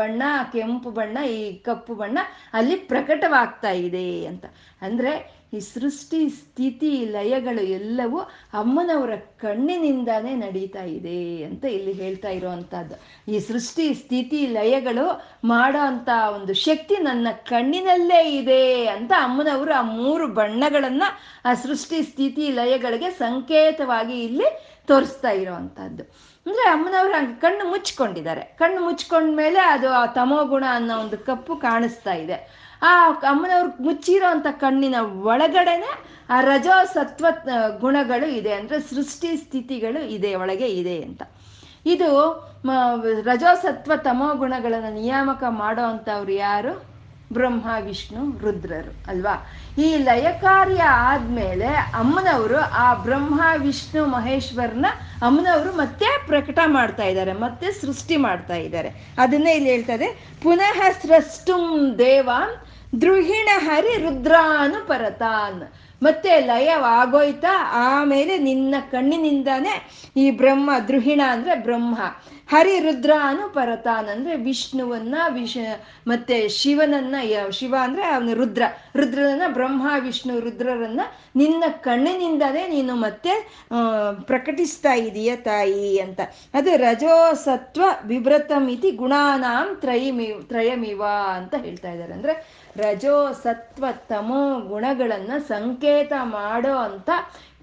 [0.00, 2.18] ಬಣ್ಣ, ಕೆಂಪು ಬಣ್ಣ, ಈ ಕಪ್ಪು ಬಣ್ಣ
[2.52, 4.46] ಅಲ್ಲಿ ಪ್ರಕಟವಾಗ್ತಾ ಇದೆ ಅಂತ.
[4.82, 5.12] ಅಂದ್ರೆ
[5.52, 8.18] ಈ ಸೃಷ್ಟಿ, ಸ್ಥಿತಿ, ಲಯಗಳು ಎಲ್ಲವೂ
[8.52, 12.94] ಅಮ್ಮನವರ ಕಣ್ಣಿನಿಂದಾನೇ ನಡೀತಾ ಇದೆ ಅಂತ ಇಲ್ಲಿ ಹೇಳ್ತಾ ಇರೋವಂಥದ್ದು.
[13.32, 20.26] ಈ ಸೃಷ್ಟಿ, ಸ್ಥಿತಿ, ಲಯಗಳು ಮಾಡೋ ಅಂತ ಒಂದು ಶಕ್ತಿ ನನ್ನ ಕಣ್ಣಿನಲ್ಲೇ ಇದೆ ಅಂತ ಅಮ್ಮನವರು ಆ ಮೂರು
[20.26, 21.02] ಬಣ್ಣಗಳನ್ನ
[21.44, 26.27] ಆ ಸೃಷ್ಟಿ, ಸ್ಥಿತಿ, ಲಯಗಳಿಗೆ ಸಂಕೇತವಾಗಿ ಇಲ್ಲಿ ತೋರಿಸ್ತಾ ಇರೋವಂಥದ್ದು.
[26.48, 32.36] ಅಂದ್ರೆ ಅಮ್ಮನವ್ರು ಕಣ್ಣು ಮುಚ್ಕೊಂಡಿದ್ದಾರೆ ಕಣ್ಣು ಮುಚ್ಕೊಂಡ್ಮೇಲೆ ಅದು ಆ ತಮೋಗುಣ ಅನ್ನೋ ಒಂದು ಕಪ್ಪು ಕಾಣಿಸ್ತಾ ಇದೆ.
[32.82, 34.94] ಆ ಅಮ್ಮನವ್ರು ಮುಚ್ಚಿರೋ ಅಂತ ಕಣ್ಣಿನ
[35.32, 35.90] ಒಳಗಡೆನೆ
[36.30, 37.26] ಆ ರಜೋ ಸತ್ವ
[37.78, 41.22] ಗುಣಗಳು ಇದೆ ಅಂದ್ರೆ ಸೃಷ್ಟಿ ಸ್ಥಿತಿಗಳು ಇದೆ, ಒಳಗೆ ಇದೆ ಅಂತ.
[41.86, 42.10] ಇದು
[43.24, 46.87] ರಜೋ ಸತ್ವ ತಮೋ ಗುಣಗಳನ್ನು ನಿಯಾಮಕ ಮಾಡೋ ಅಂಥವ್ರು ಯಾರು?
[47.32, 49.46] ಬ್ರಹ್ಮ, ವಿಷ್ಣು, ರುದ್ರರು, ಅಲ್ವಾ?
[49.78, 54.86] ಈ ಲಯ ಕಾರ್ಯ ಆದ್ಮೇಲೆ ಅಮ್ಮನವರು ಆ ಬ್ರಹ್ಮ, ವಿಷ್ಣು, ಮಹೇಶ್ವರನ
[55.22, 59.14] ಅಮ್ಮನವರು ಮತ್ತೆ ಪ್ರಕಟ ಮಾಡ್ತಾ ಇದ್ದಾರೆ, ಮತ್ತೆ ಸೃಷ್ಟಿ ಮಾಡ್ತಾ ಇದ್ದಾರೆ.
[59.18, 62.54] ಅದನ್ನೇ ಇಲ್ಲಿ ಹೇಳ್ತಾರೆ ಪುನಃ ಸೃಷ್ಟುಂ ದೇವಾನ್
[63.00, 65.62] ದ್ರುಹಿಣ ಹರಿ ರುದ್ರಾನು ಪರತಾನ್
[66.02, 67.54] ಮತ್ತೆ ಲಯವಾಗೋಯ್ತಾ?
[67.72, 69.74] ಆಮೇಲೆ ನಿನ್ನ ಕಣ್ಣಿನಿಂದಾನೇ
[70.16, 71.98] ಈ ಬ್ರಹ್ಮ ದ್ರುಹಿಣ ಅಂದ್ರೆ ಬ್ರಹ್ಮ
[72.48, 75.56] ಹರಿ ರುದ್ರಾನು ಪರತಾನ್ ಅಂದ್ರೆ ವಿಷ್ಣುವನ್ನ, ವಿಷ,
[76.06, 77.16] ಮತ್ತೆ ಶಿವನನ್ನ
[77.50, 78.62] ಶಿವ ಅಂದ್ರೆ ಅವನು ರುದ್ರ,
[78.96, 81.00] ರುದ್ರನನ್ನ ಬ್ರಹ್ಮ, ವಿಷ್ಣು, ರುದ್ರರನ್ನ
[81.36, 83.32] ನಿನ್ನ ಕಣ್ಣಿನಿಂದಲೇ ನೀನು ಮತ್ತೆ
[84.20, 86.20] ಪ್ರಕಟಿಸ್ತಾ ಇದೀಯ ತಾಯಿ ಅಂತ.
[86.54, 91.02] ಅದು ರಜೋ ಸತ್ವ ವಿಭ್ರತಮಿತಿ ಗುಣಾನಾಂ ತ್ರಯಮಿ, ತ್ರಯಮಿವ
[91.34, 92.12] ಅಂತ ಹೇಳ್ತಾ ಇದ್ದಾರೆ.
[92.12, 97.10] ಅಂದ್ರೆ ರಜೋ ಸತ್ವ ತಮೋ ಗುಣಗಳನ್ನು ಸಂಕೇತ ಮಾಡೋ ಅಂತ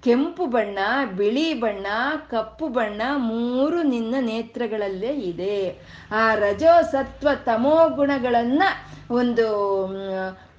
[0.02, 0.78] ಕೆಂಪು ಬಣ್ಣ,
[1.16, 1.86] ಬಿಳಿ ಬಣ್ಣ,
[2.30, 5.78] ಕಪ್ಪು ಬಣ್ಣ ಮೂರು ನಿನ್ನ ನೇತ್ರಗಳಲ್ಲೇ ಇದೆ.
[6.10, 8.68] ಆ ರಜೋ ಸತ್ವ ತಮೋ ಗುಣಗಳನ್ನು
[9.14, 9.46] ಒಂದು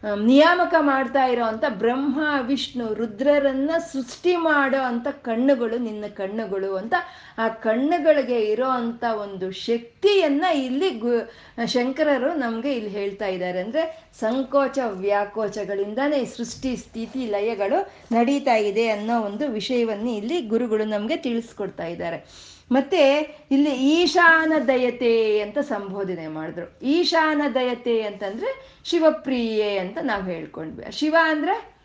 [0.03, 6.93] ನಿಯಾಮಕ ಮಾಡ್ತಾ ಇರೋ ಅಂತ ಬ್ರಹ್ಮ, ವಿಷ್ಣು, ರುದ್ರರನ್ನ ಸೃಷ್ಟಿ ಮಾಡೋ ಅಂತ ಕಣ್ಣುಗಳು, ನಿನ್ನ ಕಣ್ಣುಗಳು ಅಂತ
[7.37, 11.31] ಆ ಕಣ್ಣುಗಳಿಗೆ ಇರೋ ಅಂಥ ಒಂದು ಶಕ್ತಿಯನ್ನ ಇಲ್ಲಿ ಗು,
[11.65, 13.59] ಶಂಕರರು ನಮಗೆ ಇಲ್ಲಿ ಹೇಳ್ತಾ ಇದ್ದಾರೆ.
[13.59, 21.85] ಅಂದ್ರೆ ಸಂಕೋಚ, ವ್ಯಾಕೋಚಗಳಿಂದಾನೇ ಸೃಷ್ಟಿ, ಸ್ಥಿತಿ, ಲಯಗಳು ನಡೀತಾ ಇದೆ ಅನ್ನೋ ಒಂದು ವಿಷಯವನ್ನು ಇಲ್ಲಿ ಗುರುಗಳು ನಮಗೆ ತಿಳಿಸ್ಕೊಡ್ತಾ
[21.85, 22.25] ಇದ್ದಾರೆ.
[22.71, 26.79] ಮತ್ತೆ ಇಲ್ಲಿ ಈಶಾನ ದಯತೆ ಅಂತ ಸಂಬೋಧನೆ ಮಾಡಿದ್ರು.
[26.85, 30.91] ಈಶಾನ ದಯತೆ ಅಂತಂದ್ರೆ ಶಿವಪ್ರಿಯೆ ಅಂತ ನಾವು ಹೇಳ್ಕೊಂಡ್ವಿ.
[30.91, 31.77] ಶಿವ ಅಂದ್ರೆ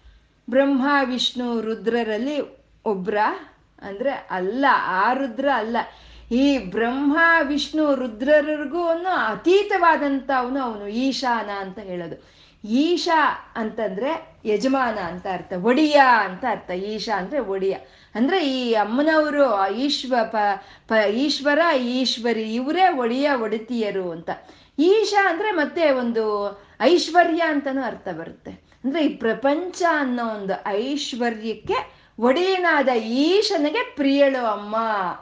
[0.50, 2.40] ಬ್ರಹ್ಮ, ವಿಷ್ಣು, ರುದ್ರರಲ್ಲಿ
[2.84, 3.18] ಒಬ್ರ
[3.82, 5.76] ಅಂದ್ರೆ ಅಲ್ಲ, ಆ ರುದ್ರ ಅಲ್ಲ.
[6.32, 12.42] ಈ ಬ್ರಹ್ಮ, ವಿಷ್ಣು, ರುದ್ರರಿಗೂ ಅತೀತವಾದಂತ ಅವನು ಅವನು, ಈಶಾನ ಅಂತ ಹೇಳೋದು.
[12.68, 16.70] ಈಶಾ ಅಂತಂದ್ರೆ ಯಜಮಾನ ಅಂತ ಅರ್ಥ, ಒಡಿಯ ಅಂತ ಅರ್ಥ.
[16.70, 17.76] ಈಶಾ ಅಂದ್ರೆ ಒಡಿಯ.
[18.14, 20.36] ಅಂದ್ರೆ ಈ ಅಮ್ಮನವರು ಈಶ್ವ, ಪ
[20.88, 24.30] ಪ, ಈಶ್ವರ, ಈಶ್ವರಿ, ಇವರೇ ಒಡೆಯ ಒಡತಿಯರು ಅಂತ.
[24.78, 28.50] ಈಶಾ ಅಂದ್ರೆ ಮತ್ತೆ ಒಂದು ಐಶ್ವರ್ಯ ಅಂತನೂ ಅರ್ಥ ಬರುತ್ತೆ.
[28.84, 34.76] ಅಂದ್ರೆ ಈ ಪ್ರಪಂಚ ಅನ್ನೋ ಒಂದು ಐಶ್ವರ್ಯಕ್ಕೆ ಒಡೆಯನಾದ ಈಶನಿಗೆ ಪ್ರಿಯಳು ಅಮ್ಮ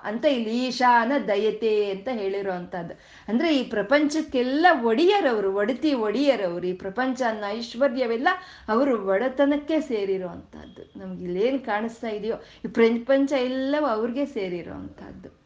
[0.05, 2.95] ಅಂತ ಇಲ್ಲಿ ಈಶಾನ ದಯತೆ ಅಂತ ಹೇಳಿರುವಂತಹದ್ದು.
[3.29, 8.29] ಅಂದ್ರೆ ಈ ಪ್ರಪಂಚಕ್ಕೆಲ್ಲ ಒಡೆಯರವರು, ಒಡತಿ ಒಡೆಯರವರು, ಈ ಪ್ರಪಂಚ ಅನ್ನ ಐಶ್ವರ್ಯವೆಲ್ಲ
[8.69, 10.99] ಅವರು ಒಡೆತನಕ್ಕೆ ಸೇರಿರುವಂತಹದ್ದು.
[10.99, 15.41] ನಮ್ಗೆ ಇಲ್ಲೇನು ಕಾಣಿಸ್ತಾ ಇದೆಯೋ, ಈ ಪ್ರಪಂಚ ಎಲ್ಲವೂ ಅವ್ರಿಗೆ ಸೇರಿರುವಂತಹದ್ದು.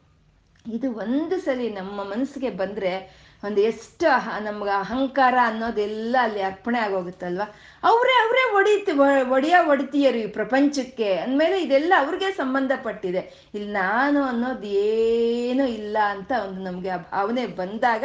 [0.73, 7.41] ಇದು ಒಂದು ಸಲಿ ನಮ್ಮ ಮನಸ್ಸಿಗೆ ಬಂದ್ರೆ ಒಂದು ಎಷ್ಟು ನಮ್ಗೆ ಅಹಂಕಾರ ಅನ್ನೋದೆಲ್ಲ ಅಲ್ಲಿ ಅರ್ಪಣೆ ಆಗೋಗುತ್ತಲ್ವ?
[7.85, 8.93] ಅವರೇ ಅವರೇ ಒಡಿತಿ
[9.31, 11.17] ಒಡೆಯ ಒಡಿತೀಯರು ಈ ಪ್ರಪಂಚಕ್ಕೆ.
[11.17, 13.51] ಅಂದಮೇಲೆ ಇದೆಲ್ಲ ಅವ್ರಿಗೆ ಸಂಬಂಧಪಟ್ಟಿದೆ.
[13.55, 18.05] ಇಲ್ಲಿ ನಾನು ಅನ್ನೋದು ಏನೂ ಇಲ್ಲ ಅಂತ ಒಂದು ನಮಗೆ ಆ ಭಾವನೆ ಬಂದಾಗ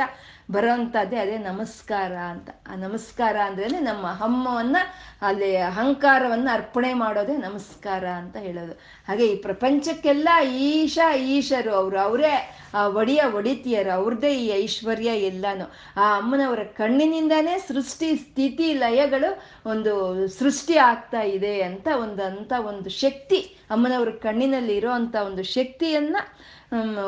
[0.51, 2.49] ಬರೋವಂಥದ್ದೇ ಅದೇ ನಮಸ್ಕಾರ ಅಂತ.
[2.67, 4.77] ಆ ನಮಸ್ಕಾರ ಅಂದ್ರೇ ನಮ್ಮ ಹಮ್ಮವನ್ನ,
[5.21, 8.73] ಅಲ್ಲಿ ಅಹಂಕಾರವನ್ನ ಅರ್ಪಣೆ ಮಾಡೋದೇ ನಮಸ್ಕಾರ ಅಂತ ಹೇಳೋದು.
[9.07, 11.99] ಹಾಗೆ ಈ ಪ್ರಪಂಚಕ್ಕೆಲ್ಲ ಈಶಾ, ಈಶರು ಅವರು.
[11.99, 13.91] ಅವರೇ ಆ ಒಡಿಯ ಒಡಿತಿಯರು.
[13.91, 15.71] ಅವ್ರದ್ದೇ ಈ ಐಶ್ವರ್ಯ ಎಲ್ಲಾನು.
[16.01, 23.39] ಆ ಅಮ್ಮನವರ ಕಣ್ಣಿನಿಂದಾನೇ ಸೃಷ್ಟಿ, ಸ್ಥಿತಿ, ಲಯಗಳು ಒಂದು ಸೃಷ್ಟಿ ಆಗ್ತಾ ಇದೆ ಅಂತ ಒಂದು ಅಂತ ಒಂದು ಶಕ್ತಿ
[23.69, 24.91] ಅಮ್ಮನವ್ರ ಕಣ್ಣಿನಲ್ಲಿ ಇರೋ
[25.25, 26.17] ಒಂದು ಶಕ್ತಿಯನ್ನ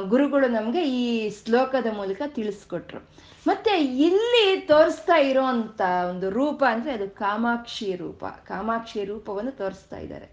[0.10, 3.10] ಗುರುಗಳು ನಮಗೆ ಈ ಶ್ಲೋಕದ ಮೂಲಕ ತಿಳಿಸ್ಕೊಟ್ರು.
[3.48, 8.26] ಮತ್ತೆ ಇಲ್ಲಿ ತೋರಿಸ್ತಾ ಇರೋಂಥ ಒಂದು ರೂಪ ಅಂದ್ರೆ ಅದು ಕಾಮಾಕ್ಷಿ ರೂಪ.
[8.26, 10.28] ಕಾಮಾಕ್ಷಿ ರೂಪವನ್ನು ತೋರಿಸ್ತಾ ಇದ್ದಾರೆ.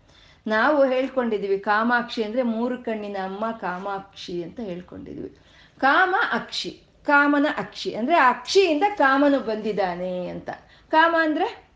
[0.47, 5.37] ನಾವು ಹೇಳ್ಕೊಂಡಿದೀವಿ ಕಾಮಾಕ್ಷಿ ಅಂದ್ರೆ ಮೂರು ಕಣ್ಣಿನ ಅಮ್ಮ ಕಾಮಾಕ್ಷಿ ಅಂತ ಹೇಳ್ಕೊಂಡಿದ್ವಿ.
[5.81, 10.51] ಕಾಮ ಅಕ್ಷಿ, ಕಾಮನ ಅಕ್ಷಿ ಅಂದ್ರೆ ಅಕ್ಷಿಯಿಂದ ಕಾಮನು ಬಂದಿದ್ದಾನೆ ಅಂತ.
[10.91, 11.68] ಕಾಮ ಅಂದ್ರೆ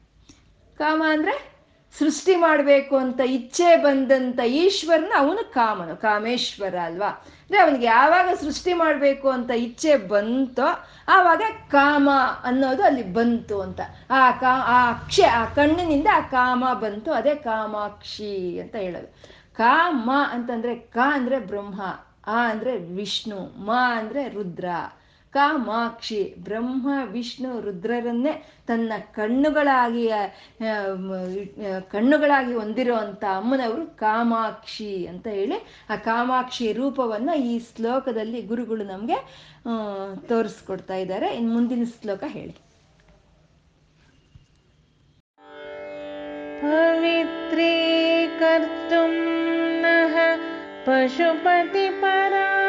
[0.83, 1.53] ಕಾಮ ಅಂದ್ರೆ
[1.99, 7.07] ಸೃಷ್ಟಿ ಮಾಡಬೇಕು ಅಂತ ಇಚ್ಛೆ ಬಂದಂತ ಈಶ್ವರನ ಅವನು ಕಾಮನು, ಕಾಮೇಶ್ವರ ಅಲ್ವಾ?
[7.07, 12.09] ಅಂದ್ರೆ ಅವನಿಗೆ ಯಾವಾಗ ಸೃಷ್ಟಿ ಮಾಡಬೇಕು ಅಂತ ಇಚ್ಛೆ ಬಂತೋ ಆವಾಗ ಕಾಮ
[12.45, 13.81] ಅನ್ನೋದು ಅಲ್ಲಿ ಬಂತು ಅಂತ.
[14.11, 19.09] ಆ ಕಾ, ಆ ಅಕ್ಷೆ ಆ ಕಣ್ಣಿನಿಂದ ಆ ಕಾಮ ಬಂತು, ಅದೇ ಕಾಮಾಕ್ಷಿ ಅಂತ ಹೇಳೋದು.
[19.55, 21.81] ಕಾಮ ಅಂತಂದ್ರೆ ಕ ಅಂದ್ರೆ ಬ್ರಹ್ಮ,
[22.27, 24.65] ಆ ಅಂದ್ರೆ ವಿಷ್ಣು, ಮ ಅಂದ್ರೆ ರುದ್ರ.
[25.35, 28.33] ಕಾಮಾಕ್ಷಿ ಬ್ರಹ್ಮ, ವಿಷ್ಣು, ರುದ್ರರನ್ನೇ
[28.67, 30.09] ತನ್ನ ಕಣ್ಣುಗಳಾಗಿ
[31.91, 35.59] ಕಣ್ಣುಗಳಾಗಿ ಹೊಂದಿರುವಂತ ಅಮ್ಮನವರು ಕಾಮಾಕ್ಷಿ ಅಂತ ಹೇಳಿ
[35.91, 39.19] ಆ ಕಾಮಾಕ್ಷಿ ರೂಪವನ್ನ ಈ ಶ್ಲೋಕದಲ್ಲಿ ಗುರುಗಳು ನಮ್ಗೆ
[40.29, 41.29] ತೋರಿಸ್ಕೊಡ್ತಾ ಇದ್ದಾರೆ.
[41.35, 42.55] ಇನ್ನು ಮುಂದಿನ ಶ್ಲೋಕ ಹೇಳಿ.
[46.63, 47.63] ಪವಿತ್ರೀಕರ್ತು
[50.87, 52.62] ಪಶುಪತಿ ಪರಾ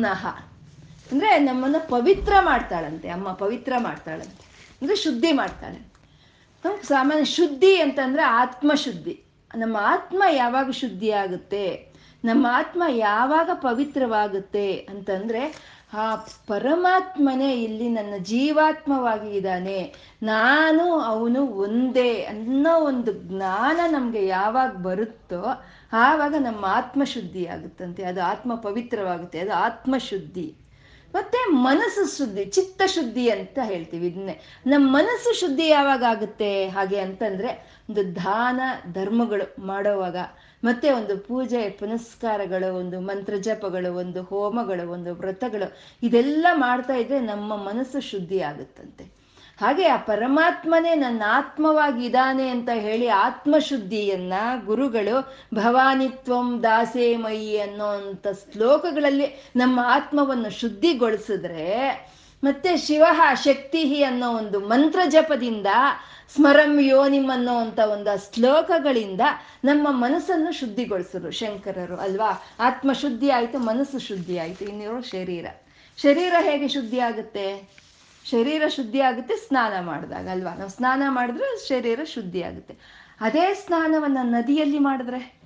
[0.00, 0.26] ನಹ
[1.12, 5.94] ಅಂದ್ರೆ ನಮ್ಮನ್ನ ಪವಿತ್ರ ಮಾಡ್ತಾಳಂತೆ, ಅಮ್ಮ ಪವಿತ್ರ ಮಾಡ್ತಾಳಂತೆ, ಅಂದ್ರೆ ಶುದ್ಧಿ ಮಾಡ್ತಾಳೆ.
[6.82, 9.22] ಸಾಮಾನ್ಯ ಶುದ್ಧಿ ಅಂತಂದ್ರೆ ಆತ್ಮ ಶುದ್ಧಿ
[9.54, 11.94] ನಮ್ಮ ಆತ್ಮ ಯಾವಾಗ ಶುದ್ಧಿ ಆಗುತ್ತೆ
[12.24, 19.94] ನಮ್ಮ ಆತ್ಮ ಯಾವಾಗ ಪವಿತ್ರವಾಗುತ್ತೆ ಅಂತಂದ್ರೆ ಆ ಪರಮಾತ್ಮನೇ ಇಲ್ಲಿ ನನ್ನ ಜೀವಾತ್ಮವಾಗಿ ಇದ್ದಾನೆ.
[20.22, 28.02] ನಾನು ಅವನು ಒಂದೇ ಅನ್ನೋ ಒಂದು ಜ್ಞಾನ ನಮಗೆ ಯಾವಾಗ ಬರುತ್ತೋ ಆವಾಗ ನಮ್ಮ ಆತ್ಮಶುದ್ಧಿ ಆಗುತ್ತಂತೆ.
[28.02, 30.54] ಅದು ಆತ್ಮ ಪವಿತ್ರವಾಗುತ್ತೆ, ಅದು ಆತ್ಮಶುದ್ಧಿ.
[31.14, 34.40] ಮತ್ತೆ ಮನಸ್ಸು ಶುದ್ಧಿ ಚಿತ್ತ ಶುದ್ಧಿ ಅಂತ ಹೇಳ್ತೀವಿ ಇದನ್ನೇ.
[34.66, 38.60] ನಮ್ಮ ಮನಸ್ಸು ಶುದ್ಧಿ ಯಾವಾಗ ಆಗುತ್ತೆ ಹಾಗೆ ಅಂತಂದ್ರೆ ಒಂದು ದಾನ
[38.92, 40.16] ಧರ್ಮಗಳು ಮಾಡೋವಾಗ.
[40.64, 47.56] ಮತ್ತೆ ಒಂದು ಪೂಜೆ, ಪುನಸ್ಕಾರಗಳು, ಒಂದು ಮಂತ್ರ ಜಪಗಳು ಒಂದು ಹೋಮಗಳು, ಒಂದು ವ್ರತಗಳು, ಇದೆಲ್ಲ ಮಾಡ್ತಾ ಇದ್ರೆ ನಮ್ಮ
[47.56, 49.24] ಮನಸ್ಸು ಶುದ್ಧಿ ಆಗುತ್ತಂತೆ.
[49.60, 54.32] ಹಾಗೆ ಆ ಪರಮಾತ್ಮನೇ ನನ್ನ ಆತ್ಮವಾಗಿ ಇದ್ದಾನೆ ಅಂತ ಹೇಳಿ ಆತ್ಮಶುದ್ಧಿಯನ್ನ
[54.66, 61.68] ಗುರುಗಳು ಭವಾನಿತ್ವಂ ದಾಸೇ ಮಯಿ ಅಂತ ಶ್ಲೋಕಗಳಲ್ಲಿ ನಮ್ಮ ಆತ್ಮವನ್ನು ಶುದ್ಧಿಗೊಳಿಸಿದ್ರೆ
[62.44, 65.66] ಮತ್ತೆ ಶಿವ ಶಕ್ತಿ ಅನ್ನೋ ಒಂದು ಮಂತ್ರ ಜಪದಿಂದ
[66.32, 69.20] ಸ್ಮರಂ ಯೋನಿಮ್ ಅನ್ನೋ ಅಂತ ಒಂದು ಶ್ಲೋಕಗಳಿಂದ
[69.64, 72.42] ನಮ್ಮ ಮನಸ್ಸನ್ನು ಶುದ್ಧಿಗೊಳಿಸಿದ್ರು ಶಂಕರರು, ಅಲ್ವಾ?
[72.60, 74.64] ಆತ್ಮ ಶುದ್ಧಿ ಆಯ್ತು, ಮನಸ್ಸು ಶುದ್ಧಿ ಆಯ್ತು.
[74.64, 75.46] ಇನ್ನಿರೋ ಶರೀರ.
[75.96, 77.68] ಶರೀರ ಹೇಗೆ ಶುದ್ಧಿ ಆಗುತ್ತೆ?
[78.30, 80.54] ಶರೀರ ಶುದ್ಧಿ ಆಗುತ್ತೆ ಸ್ನಾನ ಮಾಡಿದಾಗ, ಅಲ್ವಾ?
[80.54, 82.76] ನಾವು ಸ್ನಾನ ಮಾಡಿದ್ರೆ ಶರೀರ ಶುದ್ಧಿ ಆಗುತ್ತೆ.
[83.20, 85.43] ಅದೇ ಸ್ನಾನವನ್ನು ನದಿಯಲ್ಲಿ ಮಾಡಿದ್ರೆ?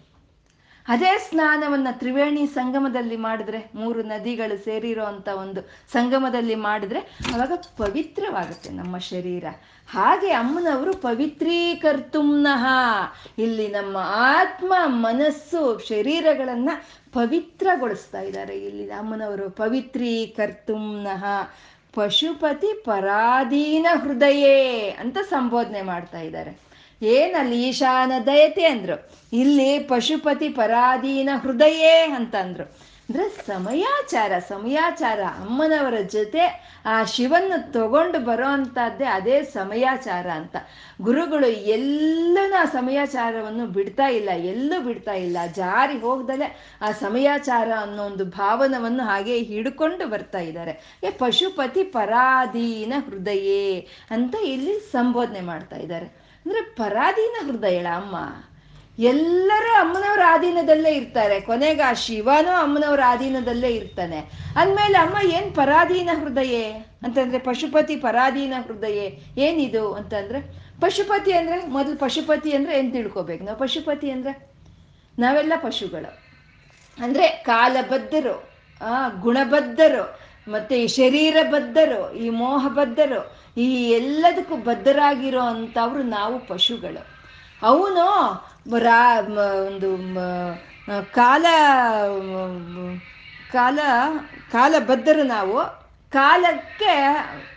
[0.89, 5.61] ಅದೇ ಸ್ನಾನವನ್ನ ತ್ರಿವೇಣಿ ಸಂಗಮದಲ್ಲಿ ಮಾಡಿದ್ರೆ ಮೂರು ನದಿಗಳು ಸೇರಿರೋ ಅಂತ ಒಂದು
[5.93, 6.99] ಸಂಗಮದಲ್ಲಿ ಮಾಡಿದ್ರೆ
[7.35, 9.45] ಅವಾಗ ಪವಿತ್ರವಾಗುತ್ತೆ ನಮ್ಮ ಶರೀರ.
[9.89, 12.67] ಹಾಗೆ ಅಮ್ಮನವರು ಪವಿತ್ರೀಕರ್ತುಮ್ನಃ.
[13.39, 16.71] ಇಲ್ಲಿ ನಮ್ಮ ಆತ್ಮ, ಮನಸ್ಸು, ಶರೀರಗಳನ್ನ
[17.13, 18.59] ಪವಿತ್ರಗೊಳಿಸ್ತಾ ಇದ್ದಾರೆ.
[18.59, 21.25] ಇಲ್ಲಿ ಅಮ್ಮನವರು ಪವಿತ್ರೀಕರ್ತುಮ್ನಃ.
[21.95, 26.68] ಪಶುಪತಿ ಪರಾಧೀನ ಹೃದಯೇ ಅಂತ ಸಂಬೋಧನೆ ಮಾಡ್ತಾ ಇದ್ದಾರೆ.
[27.03, 29.11] ಏನಲ್ಲಿ ಈಶಾನ ದಯತೆ ಅಂದ್ರು.
[29.33, 32.89] ಇಲ್ಲಿ ಪಶುಪತಿ ಪರಾಧೀನ ಹೃದಯೇ ಅಂತಂದ್ರು.
[33.09, 40.57] ಅಂದ್ರೆ ಸಮಯಾಚಾರ ಸಮಯಾಚಾರ, ಅಮ್ಮನವರ ಜೊತೆ ಆ ಶಿವನ್ನು ತಗೊಂಡು ಬರೋ ಅಂತದ್ದೇ ಅದೇ ಸಮಯಾಚಾರ ಅಂತ.
[41.03, 45.37] ಗುರುಗಳು ಎಲ್ಲೂ ಆ ಸಮಯಾಚಾರವನ್ನು ಬಿಡ್ತಾ ಇಲ್ಲ, ಎಲ್ಲೂ ಬಿಡ್ತಾ ಇಲ್ಲ.
[45.55, 50.99] ಜಾರಿ ಹೋಗ್ದಲೆ ಆ ಸಮಯಾಚಾರ ಅನ್ನೋ ಒಂದು ಭಾವನವನ್ನು ಹಾಗೆ ಹಿಡ್ಕೊಂಡು ಬರ್ತಾ ಇದ್ದಾರೆ.
[51.05, 56.28] ಏ, ಪಶುಪತಿ ಪರಾಧೀನ ಹೃದಯೇ ಅಂತ ಇಲ್ಲಿ ಸಂಬೋಧನೆ ಮಾಡ್ತಾ ಇದ್ದಾರೆ.
[56.49, 58.17] ಅಂದ್ರೆ ಪರಾಧೀನ ಹೃದಯಳ ಅಮ್ಮ.
[58.99, 61.41] ಎಲ್ಲರೂ ಅಮ್ಮನವರ ಆಧೀನದಲ್ಲೇ ಇರ್ತಾರೆ.
[61.41, 64.19] ಕೊನೆಗೆ ಆ ಶಿವನೂ ಅಮ್ಮನವರ ಆಧೀನದಲ್ಲೇ ಇರ್ತಾನೆ.
[64.57, 66.73] ಅಂದ್ಮೇಲೆ ಅಮ್ಮ, ಏನ್ ಪರಾಧೀನ ಹೃದಯ?
[67.03, 69.11] ಅಂತಂದ್ರೆ, ಪಶುಪತಿ ಪರಾಧೀನ ಹೃದಯ?
[69.39, 70.41] ಏನಿದು ಅಂತಂದ್ರೆ,
[70.81, 73.45] ಪಶುಪತಿ ಅಂದ್ರೆ, ಮೊದಲು ಪಶುಪತಿ ಅಂದ್ರೆ ಏನ್ ತಿಳ್ಕೊಬೇಕು?
[73.45, 74.53] ನಾವು ಪಶುಪತಿ ಅಂದ್ರೆ
[75.19, 76.19] ನಾವೆಲ್ಲ ಪಶುಗಳು.
[77.03, 78.51] ಅಂದ್ರೆ ಕಾಲಬದ್ಧರು,
[78.85, 80.21] ಆ ಗುಣಬದ್ಧರು,
[80.53, 87.03] ಮತ್ತೆ ಈ ಶರೀರಬದ್ಧರು, ಈ ಮೋಹಬದ್ಧರು ಈ ಎಲ್ಲದಕ್ಕೂ ಬದ್ಧರಾಗಿರೋ ಅಂಥವ್ರು ನಾವು ಪಶುಗಳು.
[87.63, 88.07] ಅವನು
[88.79, 89.21] ರಾ
[89.67, 89.91] ಒಂದು
[91.13, 91.47] ಕಾಲ
[93.53, 93.79] ಕಾಲ
[94.53, 95.59] ಕಾಲ ಬದ್ಧರು ನಾವು.
[96.11, 96.93] ಕಾಲಕ್ಕೆ,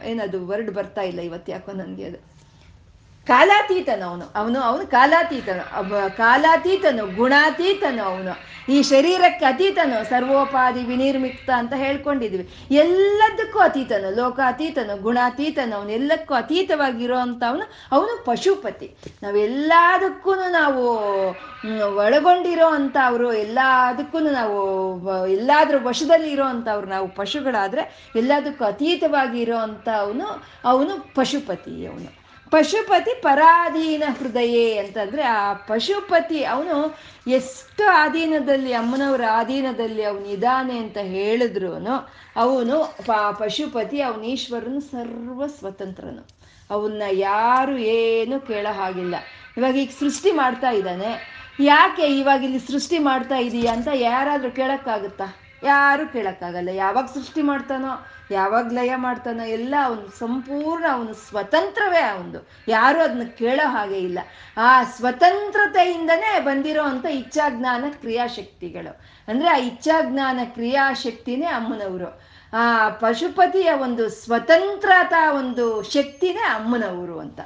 [0.05, 2.30] ಏನದು ವರ್ಡ್ ಬರ್ತಾ ಇಲ್ಲ ಇವತ್ತು ಯಾಕೋ ನನಗೆ ಅದು.
[3.27, 4.25] ಕಾಲಾತೀತನು ಅವನು.
[4.35, 5.63] ಅವನು ಅವನು ಕಾಲಾತೀತನು.
[6.17, 8.51] ಕಾಲಾತೀತನು, ಗುಣಾತೀತನು ಅವನು.
[8.69, 12.49] ಈ ಶರೀರಕ್ಕೆ ಅತೀತನು, ಸರ್ವೋಪಾಧಿ ವಿನಿರ್ಮಿಕ್ತ ಅಂತ ಹೇಳ್ಕೊಂಡಿದ್ವಿ.
[12.71, 18.95] ಎಲ್ಲದಕ್ಕೂ ಅತೀತನು, ಲೋಕಾತೀತನು, ಗುಣಾತೀತನು ಅವನು ಎಲ್ಲಕ್ಕೂ ಅತೀತವಾಗಿರೋ ಅಂತ ಅವನು ಅವನು ಪಶುಪತಿ.
[19.23, 20.83] ನಾವೆಲ್ಲದಕ್ಕೂ ನಾವು
[21.95, 24.57] ಒಳಗೊಂಡಿರೋ ಅಂತ ಅವರು ಎಲ್ಲದಕ್ಕೂ ನಾವು
[25.27, 26.43] ಎಲ್ಲಾದ್ರೂ ವಶದಲ್ಲಿ ಇರೋ
[26.87, 32.20] ನಾವು ಪಶುಗಳಾದ್ರೆ ಎಲ್ಲದಕ್ಕೂ ಅತೀತವಾಗಿ ಇರೋ ಅವನು ಅವನು ಪಶುಪತಿ ಅವನು.
[32.51, 36.97] ಪಶುಪತಿ ಪರಾಧೀನ ಹೃದಯೇ ಅಂತಂದ್ರೆ ಆ ಪಶುಪತಿ ಅವನು
[37.27, 41.73] ಎಷ್ಟು ಆಧೀನದಲ್ಲಿ ಅಮ್ಮನವರ ಆಧೀನದಲ್ಲಿ ಅವನು ಇದ್ದಾನೆ ಅಂತ ಹೇಳಿದ್ರು
[42.35, 42.95] ಅವನು
[43.37, 46.27] ಪಶುಪತಿ ಅವನ ಈಶ್ವರನು ಸರ್ವ ಸ್ವತಂತ್ರನು.
[46.69, 49.15] ಅವನ್ನ ಯಾರು ಏನು ಕೇಳೋ ಹಾಗಿಲ್ಲ.
[49.57, 51.41] ಇವಾಗ ಈಗ ಸೃಷ್ಟಿ ಮಾಡ್ತಾ ಇದ್ದಾನೆ.
[51.59, 55.25] ಯಾಕೆ ಇವಾಗ ಇಲ್ಲಿ ಸೃಷ್ಟಿ ಮಾಡ್ತಾ ಇದೀಯಾ ಅಂತ ಯಾರಾದ್ರೂ ಕೇಳಕ್ಕಾಗುತ್ತಾ?
[55.63, 56.69] ಯಾರು ಕೇಳಕ್ಕಾಗಲ್ಲ.
[56.69, 63.69] ಯಾವಾಗ ಸೃಷ್ಟಿ ಮಾಡ್ತಾನೋ ಯಾವಾಗ ಲಯ ಮಾಡ್ತಾನೋ ಎಲ್ಲ ಅವನು ಸಂಪೂರ್ಣ ಅವನು ಸ್ವತಂತ್ರವೇ ಅವನು ಯಾರು ಅದನ್ನ ಕೇಳೋ
[63.69, 64.19] ಹಾಗೆ ಇಲ್ಲ.
[64.57, 69.01] ಆ ಸ್ವತಂತ್ರತೆಯಿಂದನೇ ಬಂದಿರೋ ಅಂತ ಇಚ್ಛಾಜ್ಞಾನ ಕ್ರಿಯಾಶಕ್ತಿಗಳು.
[69.27, 72.21] ಅಂದ್ರೆ ಆ ಇಚ್ಛಾಜ್ಞಾನ ಕ್ರಿಯಾಶಕ್ತಿನೇ ಅಮ್ಮನವರು.
[72.53, 77.39] ಆ ಪಶುಪತಿಯ ಒಂದು ಸ್ವತಂತ್ರತಾ ಒಂದು ಶಕ್ತಿನೇ ಅಮ್ಮನವರು ಅಂತ.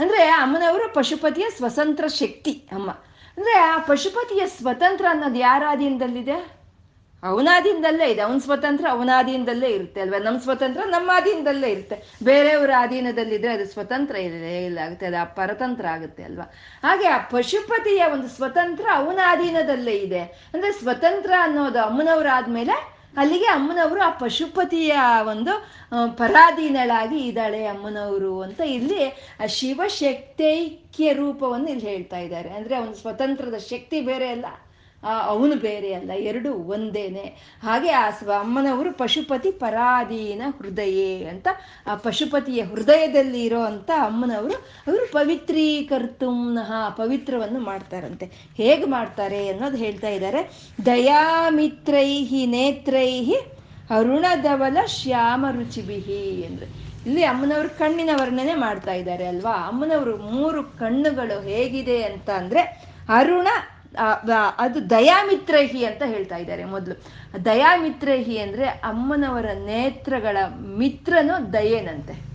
[0.00, 2.90] ಅಂದ್ರೆ ಅಮ್ಮನವರು ಪಶುಪತಿಯ ಸ್ವತಂತ್ರ ಶಕ್ತಿ ಅಮ್ಮ.
[3.36, 5.62] ಅಂದ್ರೆ ಆ ಪಶುಪತಿಯ ಸ್ವತಂತ್ರ ಅನ್ನೋದು ಯಾರ
[7.26, 8.20] ಅವನಾಧೀನದಲ್ಲೇ ಇದೆ.
[8.20, 10.18] ಅವನ ಸ್ವತಂತ್ರ ಅವನಾಧೀನದಲ್ಲೇ ಇರುತ್ತೆ ಅಲ್ವಾ?
[10.18, 11.96] ನಮ್ಮ ಸ್ವತಂತ್ರ ನಮ್ಮ ಅಧೀನದಲ್ಲೇ ಇರುತ್ತೆ.
[12.22, 14.78] ಬೇರೆಯವರ ಅಧೀನದಲ್ಲಿದ್ರೆ ಅದು ಸ್ವತಂತ್ರ ಇದೆ ಇಲ್ಲ.
[14.78, 15.06] ಆಗುತ್ತೆ.
[15.06, 16.54] ಅದು ಪರತಂತ್ರ ಆಗುತ್ತೆ ಅಲ್ವಾ?
[16.82, 20.20] ಹಾಗೆ ಆ ಪಶುಪತಿಯ ಒಂದು ಸ್ವತಂತ್ರ ಅವನ ಅಧೀನದಲ್ಲೇ ಇದೆ.
[20.54, 24.94] ಅಂದ್ರೆ ಸ್ವತಂತ್ರ ಅನ್ನೋದು ಅಮ್ಮನವರಾದ್ಮೇಲೆ ಅಲ್ಲಿಗೆ ಅಮ್ಮನವರು ಆ ಪಶುಪತಿಯ
[25.28, 25.52] ಒಂದು
[26.16, 29.04] ಪರಾಧೀನಳಾಗಿ ಇದ್ದಾಳೆ ಅಮ್ಮನವರು ಅಂತ ಇಲ್ಲಿ
[29.42, 32.50] ಆ ಶಿವಶಕ್ತೈಕ್ಯ ರೂಪವನ್ನು ಇಲ್ಲಿ ಹೇಳ್ತಾ ಇದ್ದಾರೆ.
[32.50, 34.46] ಅಂದ್ರೆ ಅವನ ಸ್ವತಂತ್ರದ ಶಕ್ತಿ ಬೇರೆ ಅಲ್ಲ.
[35.06, 37.24] ಅವನು ಬೇರೆ ಅಲ್ಲ, ಎರಡು ಒಂದೇನೆ.
[37.62, 41.48] ಹಾಗೆ ಆ ಅಮ್ಮನವರು ಪಶುಪತಿ ಪರಾಧೀನ ಹೃದಯೇ ಅಂತ,
[41.86, 44.54] ಆ ಪಶುಪತಿಯ ಹೃದಯದಲ್ಲಿ ಇರೋ ಅಂತ ಅಮ್ಮನವರು,
[44.86, 48.26] ಅವರು ಪವಿತ್ರೀಕರ್ತುಮ್ನಃ ಪವಿತ್ರವನ್ನು ಮಾಡ್ತಾರಂತೆ.
[48.56, 50.70] ಹೇಗೆ ಮಾಡ್ತಾರೆ ಅನ್ನೋದು ಹೇಳ್ತಾ ಇದ್ದಾರೆ.
[50.86, 53.36] ದಯಾಮಿತ್ರೈಹಿ ನೇತ್ರೈಹಿ
[53.90, 59.52] ಅರುಣಧವಲ ಶ್ಯಾಮ ರುಚಿಬಿಹಿ ಅಂದ್ರೆ ಇಲ್ಲಿ ಅಮ್ಮನವರು ಕಣ್ಣಿನ ವರ್ಣನೆ ಮಾಡ್ತಾ ಇದ್ದಾರೆ ಅಲ್ವಾ?
[59.52, 62.60] ಅಮ್ಮನವರು ಮೂರು ಕಣ್ಣುಗಳು ಹೇಗಿದೆ ಅಂತ ಅಂದ್ರೆ
[63.08, 63.48] ಅರುಣ
[64.58, 67.04] ಅದು ದಯಾಮಿತ್ರಹಿ ಅಂತ ಹೇಳ್ತಾ ಇದ್ದಾರೆ ಮೊದಲು.
[67.44, 70.36] ದಯಾಮಿತ್ರಹಿ ಅಂದ್ರೆ ಅಮ್ಮನವರ ನೇತ್ರಗಳ
[70.78, 72.26] ಮಿತ್ರನು ದಯೇನಂತೆ.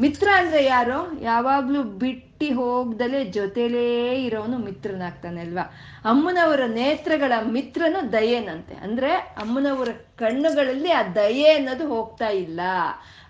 [0.00, 1.22] ಮಿತ್ರ ಅಂದ್ರೆ ಯಾರು?
[1.22, 5.62] ಯಾವಾಗ್ಲೂ ಬಿಟ್ಟಿ ಹೋಗ್ದಲೆ ಜೊತೆಲೇ ಇರೋನು ಮಿತ್ರನಾಗ್ತಾನೆ ಅಲ್ವಾ?
[6.04, 8.74] ಅಮ್ಮನವರ ನೇತ್ರಗಳ ಮಿತ್ರನು ದಯೇನಂತೆ.
[8.74, 9.88] ಅಂದ್ರೆ ಅಮ್ಮನವರ
[10.18, 12.60] ಕಣ್ಣುಗಳಲ್ಲಿ ಆ ದಯೆ ಅನ್ನೋದು ಹೋಗ್ತಾ ಇಲ್ಲ.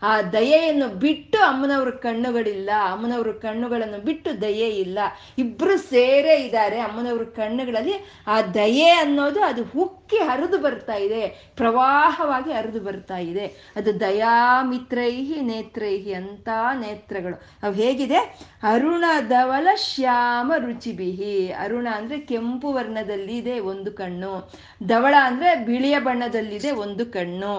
[0.03, 4.99] ಆ ದಯೆಯನ್ನು ಬಿಟ್ಟು ಅಮ್ಮನವ್ರ ಕಣ್ಣುಗಳಿಲ್ಲ, ಅಮ್ಮನವ್ರ ಕಣ್ಣುಗಳನ್ನು ಬಿಟ್ಟು ದಯೆ ಇಲ್ಲ.
[5.39, 7.95] ಇಬ್ರು ಸೇರೇ ಇದ್ದಾರೆ ಅಮ್ಮನವ್ರ ಕಣ್ಣುಗಳಲ್ಲಿ.
[8.27, 13.47] ಆ ದಯೆ ಅನ್ನೋದು ಅದು ಹುಕ್ಕಿ ಹರಿದು ಬರ್ತಾ ಇದೆ, ಪ್ರವಾಹವಾಗಿ ಹರಿದು ಬರ್ತಾ ಇದೆ.
[13.77, 16.49] ಅದು ದಯಾಮಿತ್ರೈಹಿ ನೇತ್ರೈಹಿ ಅಂತ
[16.81, 17.43] ನೇತ್ರಗಳು.
[17.63, 18.19] ಅವು ಹೇಗಿದೆ?
[18.63, 21.53] ಅರುಣ ಧವಲ ಶ್ಯಾಮ ರುಚಿಬಿಹಿ.
[21.53, 24.51] ಅರುಣ ಅಂದ್ರೆ ಕೆಂಪು ವರ್ಣದಲ್ಲಿ ಇದೆ ಒಂದು ಕಣ್ಣು.
[24.87, 27.53] ಧವಳ ಅಂದ್ರೆ ಬಿಳಿಯ ಬಣ್ಣದಲ್ಲಿದೆ ಒಂದು ಕಣ್ಣು.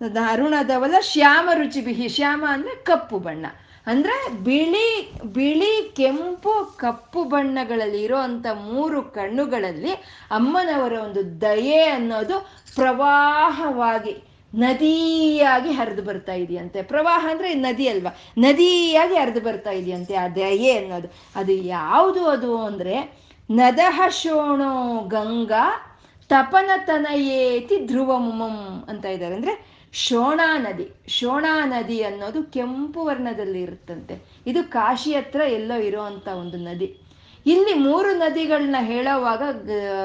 [0.00, 0.54] ಅರುಣ
[1.00, 3.46] ಶ್ಯಾಮ ರುಚಿ ಬಿಹಿ ಶ್ಯಾಮ ಅಂದ್ರೆ ಕಪ್ಪು ಬಣ್ಣ.
[3.86, 9.92] ಅಂದ್ರೆ ಬಿಳಿ ಬಿಳಿ ಕೆಂಪು ಕಪ್ಪು ಬಣ್ಣಗಳಲ್ಲಿ ಇರೋಂಥ ಮೂರು ಕಣ್ಣುಗಳಲ್ಲಿ
[10.30, 14.22] ಅಮ್ಮನವರ ಒಂದು ದಯೆ ಅನ್ನೋದು ಪ್ರವಾಹವಾಗಿ,
[14.54, 16.82] ನದಿಯಾಗಿ ಹರಿದು ಬರ್ತಾ ಇದೆಯಂತೆ.
[16.82, 18.16] ಪ್ರವಾಹ ಅಂದ್ರೆ ನದಿ ಅಲ್ವಾ?
[18.38, 21.08] ನದಿಯಾಗಿ ಹರಿದು ಬರ್ತಾ ಇದೆಯಂತೆ ಆ ದಯೆ ಅನ್ನೋದು.
[21.36, 23.18] ಅದು ಯಾವುದು ಅದು ಅಂದ್ರೆ,
[23.50, 25.98] ನದಹ ಶೋಣೋ ಗಂಗಾ
[26.28, 29.34] ತಪನತನಯೇತಿ ಧ್ರುವಮುಮಂ ಅಂತ ಇದ್ದಾರೆ.
[29.34, 30.92] ಅಂದ್ರೆ ಶೋಣಾ ನದಿ.
[31.08, 34.42] ಶೋಣಾ ನದಿ ಅನ್ನೋದು ಕೆಂಪು ವರ್ಣದಲ್ಲಿ ಇರುತ್ತಂತೆ.
[34.46, 36.98] ಇದು ಕಾಶಿ ಹತ್ರ ಎಲ್ಲೋ ಇರೋವಂಥ ಒಂದು ನದಿ.
[37.46, 39.42] ಇಲ್ಲಿ ಮೂರು ನದಿಗಳನ್ನ ಹೇಳೋವಾಗ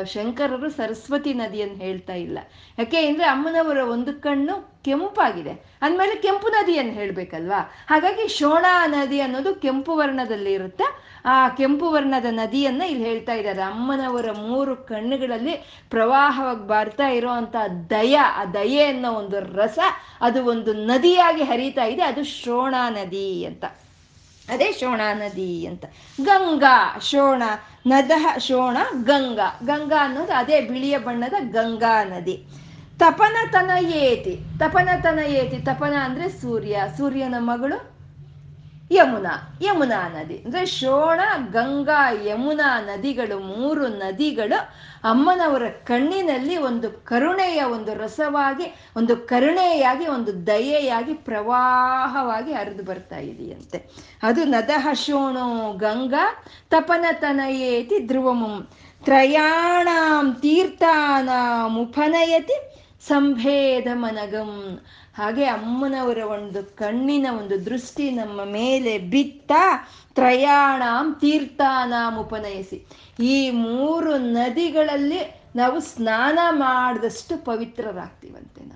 [0.03, 2.37] ಶಂಕರರು ಸರಸ್ವತಿ ನದಿಯನ್ನು ಹೇಳ್ತಾ ಇಲ್ಲ.
[2.79, 5.51] ಯಾಕೆ ಅಂದ್ರೆ ಅಮ್ಮನವರ ಒಂದು ಕಣ್ಣು ಕೆಂಪಾಗಿದೆ.
[5.81, 7.73] ಅಂದಮೇಲೆ ಕೆಂಪು ನದಿಯನ್ನು ಹೇಳ್ಬೇಕಲ್ವಾ?
[7.89, 11.14] ಹಾಗಾಗಿ ಶೋಣಾ ನದಿ ಅನ್ನೋದು ಕೆಂಪು ವರ್ಣದಲ್ಲಿ ಇರುತ್ತೆ.
[11.25, 13.61] ಆ ಕೆಂಪು ವರ್ಣದ ನದಿಯನ್ನ ಇಲ್ಲಿ ಹೇಳ್ತಾ ಇದ್ದಾರೆ.
[13.61, 15.55] ಅಮ್ಮನವರ ಮೂರು ಕಣ್ಣುಗಳಲ್ಲಿ
[15.89, 17.55] ಪ್ರವಾಹವಾಗಿ ಬರ್ತಾ ಇರೋವಂಥ
[17.89, 19.79] ದಯ, ಆ ದಯೆ ಅನ್ನೋ ಒಂದು ರಸ
[20.21, 22.01] ಅದು ಒಂದು ನದಿಯಾಗಿ ಹರಿತಾ ಇದೆ.
[22.01, 23.65] ಅದು ಶೋಣಾ ನದಿ ಅಂತ.
[24.49, 25.85] ಅದೇ ಶೋಣಾ ನದಿ ಅಂತ.
[26.21, 27.43] ಗಂಗಾ, ಶೋಣ,
[27.87, 29.59] ನದಹ, ಶೋಣ, ಗಂಗಾ.
[29.63, 32.47] ಗಂಗಾ ಅನ್ನೋದು ಅದೇ ಬಿಳಿಯ ಬಣ್ಣದ ಗಂಗಾ ನದಿ.
[32.99, 36.81] ತಪನತನ ಏತಿ ತಪನತನ ಏತಿ ತಪನ ಅಂದ್ರೆ ಸೂರ್ಯ.
[36.97, 37.94] ಸೂರ್ಯನ ಮಗಳು
[38.91, 40.37] ಯಮುನಾ ಯಮುನಾ ನದಿ.
[40.37, 41.19] ಅಂದ್ರೆ ಶೋಣ,
[41.51, 44.73] ಗಂಗಾ, ಯಮುನಾ ನದಿಗಳು, ಮೂರು ನದಿಗಳು
[45.03, 53.89] ಅಮ್ಮನವರ ಕಣ್ಣಿನಲ್ಲಿ ಒಂದು ಕರುಣೆಯ ಒಂದು ರಸವಾಗಿ, ಒಂದು ಕರುಣೆಯಾಗಿ, ಒಂದು ದಯೆಯಾಗಿ, ಪ್ರವಾಹವಾಗಿ ಹರಿದು ಬರ್ತಾ ಇದೆಯಂತೆ.
[54.23, 58.67] ಅದು ನದಹ ಶೋಣೋ ಗಂಗಾ ತಪನ ತನಯೇತಿ ಧ್ರುವಮಂ.
[59.03, 62.75] ತ್ರಯಾಣಾಂ ತೀರ್ಥಾನಾಮುಪನಯತಿ
[63.07, 64.79] ಸಂಭೇದ ಮನಗಂ
[65.15, 69.51] ಹಾಗೆ ಅಮ್ಮನವರ ಒಂದು ಕಣ್ಣಿನ ಒಂದು ದೃಷ್ಟಿ ನಮ್ಮ ಮೇಲೆ ಬಿತ್ತ
[70.15, 72.77] ತ್ರಯಾಣಾಂ ತೀರ್ಥಾನಾಂ ಉಪನಯಿಸಿ.
[73.19, 75.21] ಈ ಮೂರು ನದಿಗಳಲ್ಲಿ
[75.55, 78.74] ನಾವು ಸ್ನಾನ ಮಾಡಿದಷ್ಟು ಪವಿತ್ರರಾಗ್ತೀವಂತೆ ನಾವು.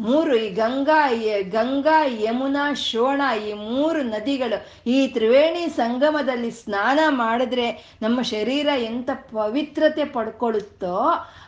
[0.00, 1.10] ಮೂರು ಈ ಗಂಗಾ
[1.42, 10.04] ಗಂಗಾ ಯಮುನಾ, ಶೋಣ, ಈ ಮೂರು ನದಿಗಳು ಈ ತ್ರಿವೇಣಿ ಸಂಗಮದಲ್ಲಿ ಸ್ನಾನ ಮಾಡಿದ್ರೆ ನಮ್ಮ ಶರೀರ ಎಂತ ಪವಿತ್ರತೆ
[10.04, 10.96] ಪಡ್ಕೊಳ್ಳುತ್ತೋ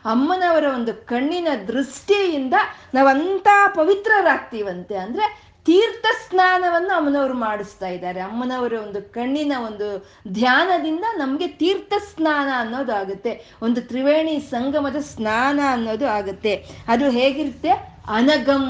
[0.05, 2.55] ಅಮ್ಮನವರ ಒಂದು ಕಣ್ಣಿನ ದೃಷ್ಟಿಯಿಂದ
[2.95, 4.97] ನಾವಂತ ಪವಿತ್ರರಾಗ್ತೀವಂತೆ.
[4.97, 8.21] ಅಂದ್ರೆ ತೀರ್ಥ ಸ್ನಾನವನ್ನು ಅಮ್ಮನವರು ಮಾಡಿಸ್ತಾ ಇದ್ದಾರೆ.
[8.21, 9.89] ಅಮ್ಮನವರ ಒಂದು ಕಣ್ಣಿನ ಒಂದು
[10.33, 13.33] ಧ್ಯಾನದಿಂದ ನಮಗೆ ತೀರ್ಥ ಸ್ನಾನ ಅನ್ನೋದು ಆಗುತ್ತೆ.
[13.63, 16.55] ಒಂದು ತ್ರಿವೇಣಿ ಸಂಗಮದ ಸ್ನಾನ ಅನ್ನೋದು ಆಗುತ್ತೆ.
[16.89, 17.73] ಅದು ಹೇಗಿರುತ್ತೆ?
[18.09, 18.67] ಅನಗಂ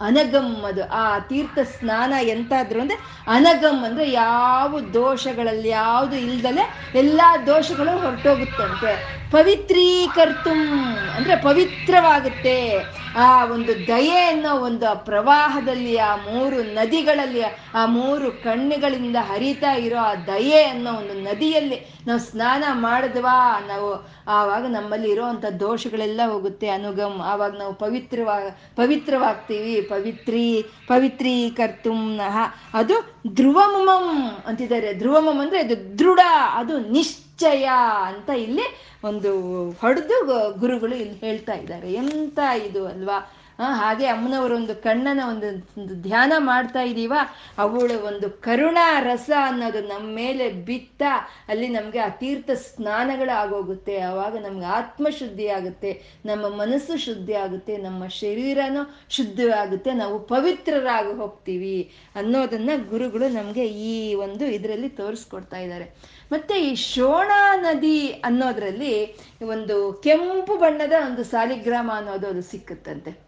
[0.00, 0.82] ಅನಗಂ ಅದು.
[0.92, 6.64] ಆ ತೀರ್ಥ ಸ್ನಾನ ಎಂತಾದ್ರು ಅಂದ್ರೆ ಅನಗಂ ಅಂದ್ರೆ ಯಾವ ದೋಷಗಳಲ್ಲಿ, ಯಾವುದು ಇಲ್ದಲೆ
[6.94, 8.92] ಎಲ್ಲಾ ದೋಷಗಳು ಹೊರಟೋಗುತ್ತಂತೆ.
[9.30, 12.56] ಪವಿತ್ರೀಕರ್ತುಂ ಅಂದ್ರೆ ಪವಿತ್ರವಾಗುತ್ತೆ.
[13.14, 17.42] ಆ ಒಂದು ದಯೆ ಅನ್ನೋ ಒಂದು ಪ್ರವಾಹದಲ್ಲಿ, ಆ ಮೂರು ನದಿಗಳಲ್ಲಿ,
[17.74, 23.60] ಆ ಮೂರು ಕಣ್ಣುಗಳಿಂದ ಹರಿತಾ ಇರೋ ಆ ದಯೆ ಅನ್ನೋ ಒಂದು ನದಿಯಲ್ಲಿ ನಾವು ಸ್ನಾನ ಮಾಡಿದ್ವಾ?
[23.68, 27.20] ನಾವು ಆವಾಗ ನಮ್ಮಲ್ಲಿ ಇರೋವಂಥ ದೋಷಗಳೆಲ್ಲ ಹೋಗುತ್ತೆ, ಅನುಗಮ್.
[27.20, 29.80] ಆವಾಗ ನಾವು ಪವಿತ್ರವಾ, ಪವಿತ್ರವಾಗ್ತೀವಿ.
[29.80, 32.36] ಪವಿತ್ರಿ ಪವಿತ್ರೀಕರ್ತುಂನಃ
[32.74, 34.92] ಅದು ಧ್ರುವಮಂ ಅಂತಿದ್ದಾರೆ.
[34.92, 36.18] ಧ್ರುವಮಂ ಅಂದ್ರೆ ಇದು ದೃಢ,
[36.52, 37.68] ಅದು ನಿಶ್ಚಯ
[38.04, 38.62] ಅಂತ ಇಲ್ಲಿ
[39.04, 41.92] ಒಂದು ಹೊಡೆದು ಗುರುಗಳು ಇಲ್ಲಿ ಹೇಳ್ತಾ ಇದ್ದಾರೆ.
[41.92, 43.32] ಎಂತ ಇದು ಅಲ್ವಾ?
[43.58, 47.12] ಹಾಗೆ ಅಮ್ಮನವರ ಒಂದು ಕಣ್ಣನ ಒಂದು ಧ್ಯಾನ ಮಾಡ್ತಾ ಇದೀವ.
[47.58, 51.02] ಅವಳ ಒಂದು ಕರುಣಾ ರಸ ಅನ್ನೋದು ನಮ್ಮ ಮೇಲೆ ಬಿತ್ತ
[51.48, 56.02] ಅಲ್ಲಿ ನಮಗೆ ಆ ತೀರ್ಥ ಸ್ನಾನಗಳು ಆಗೋಗುತ್ತೆ ಆವಾಗ ನಮ್ಗೆ ಆತ್ಮಶುದ್ಧಿ ಆಗುತ್ತೆ.
[56.24, 57.76] ನಮ್ಮ ಮನಸ್ಸು ಶುದ್ಧಿ ಆಗುತ್ತೆ.
[57.76, 66.16] ನಮ್ಮ ಶರೀರನೂ ಶುದ್ಧಿ ಆಗುತ್ತೆ ನಾವು ಪವಿತ್ರರಾಗಿ ಹೋಗ್ತೀವಿ ಅನ್ನೋದನ್ನ ಗುರುಗಳು ನಮಗೆ ಈ ಒಂದು ಇದರಲ್ಲಿ ತೋರಿಸ್ಕೊಡ್ತಾ ಇದ್ದಾರೆ.
[66.32, 73.25] ಮತ್ತೆ ಈ ಶೋಣಾ ನದಿ ಅನ್ನೋದ್ರಲ್ಲಿ ಒಂದು ಕೆಂಪು ಬಣ್ಣದ ಒಂದು ಸಾಲಿಗ್ರಾಮ ಅನ್ನೋದು ಅದು ಸಿಕ್ಕುತ್ತಂತೆ.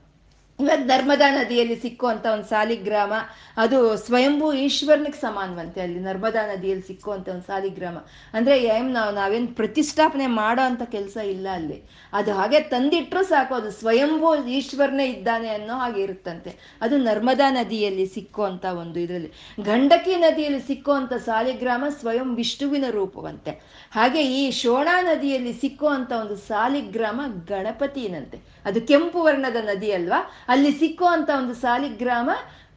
[0.61, 3.13] ಇವಾಗ ನರ್ಮದಾ ನದಿಯಲ್ಲಿ ಸಿಕ್ಕುವಂತ ಒಂದು ಸಾಲಿಗ್ರಾಮ.
[3.57, 5.81] ಅದು ಸ್ವಯಂಭೂ ಈಶ್ವರನಿಗೆ ಸಮಾನವಂತೆ.
[5.81, 7.97] ಅಲ್ಲಿ ನರ್ಮದಾ ನದಿಯಲ್ಲಿ ಸಿಕ್ಕುವಂತ ಒಂದು ಸಾಲಿಗ್ರಾಮ.
[8.35, 11.83] ಅಂದ್ರೆ ಏನ್ ನಾವು, ನಾವೇನ್ ಪ್ರತಿಷ್ಠಾಪನೆ ಮಾಡೋ ಅಂತ ಕೆಲಸ ಇಲ್ಲ ಅಲ್ಲಿ.
[12.13, 13.55] ಅದು ಹಾಗೆ ತಂದಿಟ್ರು ಸಾಕು.
[13.55, 16.77] ಅದು ಸ್ವಯಂಭೂ ಈಶ್ವರನೇ ಇದ್ದಾನೆ ಅನ್ನೋ ಹಾಗೆ ಇರುತ್ತಂತೆ.
[16.81, 19.33] ಅದು ನರ್ಮದಾ ನದಿಯಲ್ಲಿ ಸಿಕ್ಕುವಂತ ಒಂದು ಇದರಲ್ಲಿ.
[19.63, 23.51] ಗಂಡಕಿ ನದಿಯಲ್ಲಿ ಸಿಕ್ಕುವಂತ ಸಾಲಿಗ್ರಾಮ ಸ್ವಯಂ ವಿಷ್ಣುವಿನ ರೂಪವಂತೆ.
[23.93, 28.39] ಹಾಗೆ ಈ ಶೋಣಾ ನದಿಯಲ್ಲಿ ಸಿಕ್ಕುವಂತ ಒಂದು ಸಾಲಿಗ್ರಾಮ ಗಣಪತಿನಂತೆ.
[28.65, 30.31] ಅದು ಕೆಂಪು ವರ್ಣದ ನದಿ ಅಲ್ವಾ?
[30.49, 32.31] ಅಲ್ಲಿ ಸಿಕ್ಕುವಂತ ಒಂದು ಸಾಲಿಗ್ರಾಮ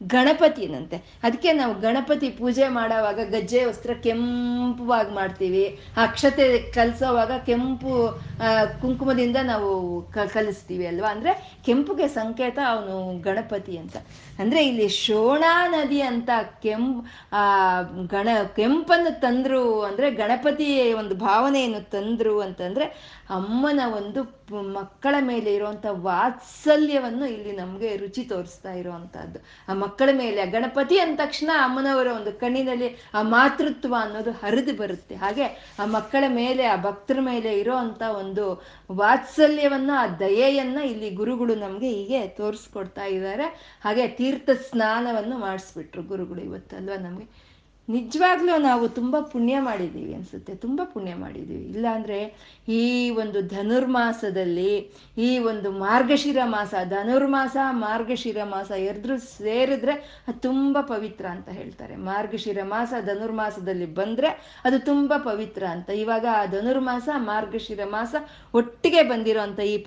[0.06, 0.96] ಗಣಪತಿನಂತೆ.
[1.22, 5.78] ಅದಕ್ಕೆ ನಾವು ಗಣಪತಿ ಪೂಜೆ ಮಾಡೋವಾಗ ಗಜ್ಜೆ ವಸ್ತ್ರ ಕೆಂಪುವಾಗಿ ಮಾಡ್ತೀವಿ.
[5.96, 8.20] ಅಕ್ಷತೆ ಕಲಿಸೋವಾಗ ಕೆಂಪು
[8.80, 11.10] ಕುಂಕುಮದಿಂದ ನಾವು ಕ, ಕಲಿಸ್ತೀವಿ ಅಲ್ವಾ?
[11.10, 13.96] ಅಂದ್ರೆ ಕೆಂಪುಗೆ ಸಂಕೇತ ಅವನು ಗಣಪತಿ ಅಂತ.
[14.38, 16.30] ಅಂದ್ರೆ ಇಲ್ಲಿ ಶೋಣಾ ನದಿ ಅಂತ
[16.62, 17.06] ಕೆಂಪ್
[18.10, 22.84] ಗಣ, ಕೆಂಪನ್ನು ತಂದ್ರು ಅಂದ್ರೆ ಗಣಪತಿ ಒಂದು ಭಾವನೆಯನ್ನು ತಂದ್ರು ಅಂತಂದ್ರೆ
[23.30, 24.22] ಅಮ್ಮನ ಒಂದು
[24.72, 29.38] ಮಕ್ಕಳ ಮೇಲೆ ಇರುವಂತ ವಾತ್ಸಲ್ಯವನ್ನು ಇಲ್ಲಿ ನಮ್ಗೆ ರುಚಿ ತೋರಿಸ್ತಾ ಇರುವಂಥದ್ದು
[29.68, 35.14] ಆ ಮಕ್ಕಳ ಮೇಲೆ, ಗಣಪತಿ ಅಂದ ತಕ್ಷಣ ಅಮ್ಮನವರ ಒಂದು ಕಣ್ಣಿನಲ್ಲಿ ಆ ಮಾತೃತ್ವ ಅನ್ನೋದು ಹರಿದು ಬರುತ್ತೆ.
[35.14, 35.44] ಹಾಗೆ
[35.78, 37.76] ಆ ಮಕ್ಕಳ ಮೇಲೆ, ಆ ಭಕ್ತರ ಮೇಲೆ ಇರೋ
[38.18, 43.44] ಒಂದು ವಾತ್ಸಲ್ಯವನ್ನ, ಆ ದಯೆಯನ್ನ ಇಲ್ಲಿ ಗುರುಗಳು ನಮ್ಗೆ ಹೀಗೆ ತೋರಿಸ್ಕೊಡ್ತಾ ಇದ್ದಾರೆ.
[43.84, 47.51] ಹಾಗೆ ತೀರ್ಥ ಸ್ನಾನವನ್ನು ಮಾಡಿಸ್ಬಿಟ್ರು ಗುರುಗಳು ಇವತ್ತು ಅಲ್ವಾ ನಮ್ಗೆ?
[47.92, 51.64] ನಿಜವಾಗ್ಲೂ ನಾವು ತುಂಬ ಪುಣ್ಯ ಮಾಡಿದ್ದೀವಿ ಅನ್ಸುತ್ತೆ, ತುಂಬ ಪುಣ್ಯ ಮಾಡಿದ್ದೀವಿ.
[51.64, 52.18] ಇಲ್ಲಾಂದರೆ
[52.68, 54.72] ಈ ಒಂದು ಧನುರ್ಮಾಸದಲ್ಲಿ
[55.18, 61.96] ಈ ಒಂದು ಮಾರ್ಗಶಿರ ಮಾಸ, ಧನುರ್ಮಾಸ, ಮಾರ್ಗಶಿರ ಮಾಸ ಎರಡರೂ ಸೇರಿದ್ರೆ ಅದು ತುಂಬ ಪವಿತ್ರ ಅಂತ ಹೇಳ್ತಾರೆ.
[61.96, 65.90] ಮಾರ್ಗಶಿರ ಮಾಸ, ಧನುರ್ಮಾಸದಲ್ಲಿ ಬಂದರೆ ಅದು ತುಂಬ ಪವಿತ್ರ ಅಂತ.
[65.90, 68.14] ಇವಾಗ ಆ ಧನುರ್ಮಾಸ, ಮಾರ್ಗಶಿರ ಮಾಸ
[68.54, 69.78] ಒಟ್ಟಿಗೆ ಬಂದಿರೋ ಈ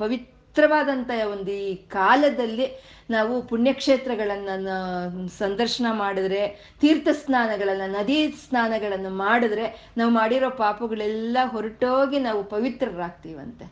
[0.56, 2.68] ಪವಿತ್ರವಾದಂಥ ಒಂದು ಈ ಕಾಲದಲ್ಲಿ
[3.10, 13.66] ನಾವು ಪುಣ್ಯಕ್ಷೇತ್ರಗಳನ್ನು ಸಂದರ್ಶನ ಮಾಡಿದ್ರೆ ತೀರ್ಥ ಸ್ನಾನಗಳನ್ನು ನದಿ ಸ್ನಾನಗಳನ್ನು ಮಾಡಿದ್ರೆ, ನಾವು ಮಾಡಿರೋ ಪಾಪಗಳೆಲ್ಲ ಹೊರಟೋಗಿ ನಾವು ಪವಿತ್ರರಾಗ್ತೀವಂತೆ.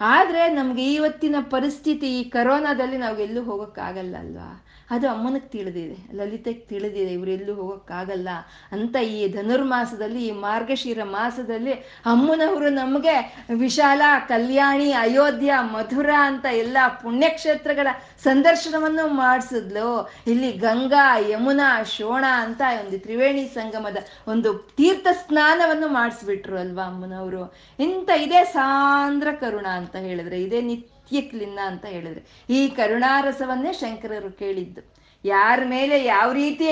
[0.00, 4.64] ಆದರೆ ನಮ್ಗೆ ಇವತ್ತಿನ ಪರಿಸ್ಥಿತಿ ಈ ಕರೋನಾದಲ್ಲಿ ನಾವು ಎಲ್ಲೂ ಹೋಗೋಕ್ಕಾಗಲ್ಲ ಅಲ್ವಾ?
[4.90, 8.28] ಅದು ಅಮ್ಮನಿಗೆ ತಿಳಿದಿದೆ, ಲಲಿತೆಗೆ ತಿಳಿದಿದೆ, ಇವರೆಲ್ಲೂ ಹೋಗೋಕ್ಕಾಗಲ್ಲ
[8.72, 11.72] ಅಂತ ಈ ಧನುರ್ಮಾಸದಲ್ಲಿ, ಈ ಮಾರ್ಗಶಿರ ಮಾಸದಲ್ಲಿ
[12.06, 13.14] ಅಮ್ಮನವರು ನಮಗೆ
[13.54, 17.88] ವಿಶಾಲ ಕಲ್ಯಾಣಿ, ಅಯೋಧ್ಯ ಮಧುರ ಅಂತ ಎಲ್ಲ ಪುಣ್ಯಕ್ಷೇತ್ರಗಳ
[18.24, 20.12] ಸಂದರ್ಶನವನ್ನು ಮಾಡಿಸಿದ್ಲು.
[20.26, 23.96] ಇಲ್ಲಿ ಗಂಗಾ, ಯಮುನಾ, ಶೋಣ ಅಂತ ಒಂದು ತ್ರಿವೇಣಿ ಸಂಗಮದ
[24.28, 27.54] ಒಂದು ತೀರ್ಥ ಸ್ನಾನವನ್ನು ಮಾಡಿಸ್ಬಿಟ್ರು ಅಲ್ವಾ ಅಮ್ಮನವರು.
[27.78, 32.52] ಇಂಥ ಇದೇ ಸಾಂದ್ರ ಕರುಣ ಅಂತ ಹೇಳಿದ್ರೆ, ಇದೇ ನಿತ್ಯ ಕ್ಲಿನ್ನ ಅಂತ ಹೇಳಿದ್ರು.
[32.52, 35.00] ಈ ಕರುಣಾರಸವನ್ನೇ ಶಂಕರರು ಕೇಳಿದ್ದು.
[35.24, 36.66] ಯಾರ ಮೇಲೆ ಯಾವ ರೀತಿ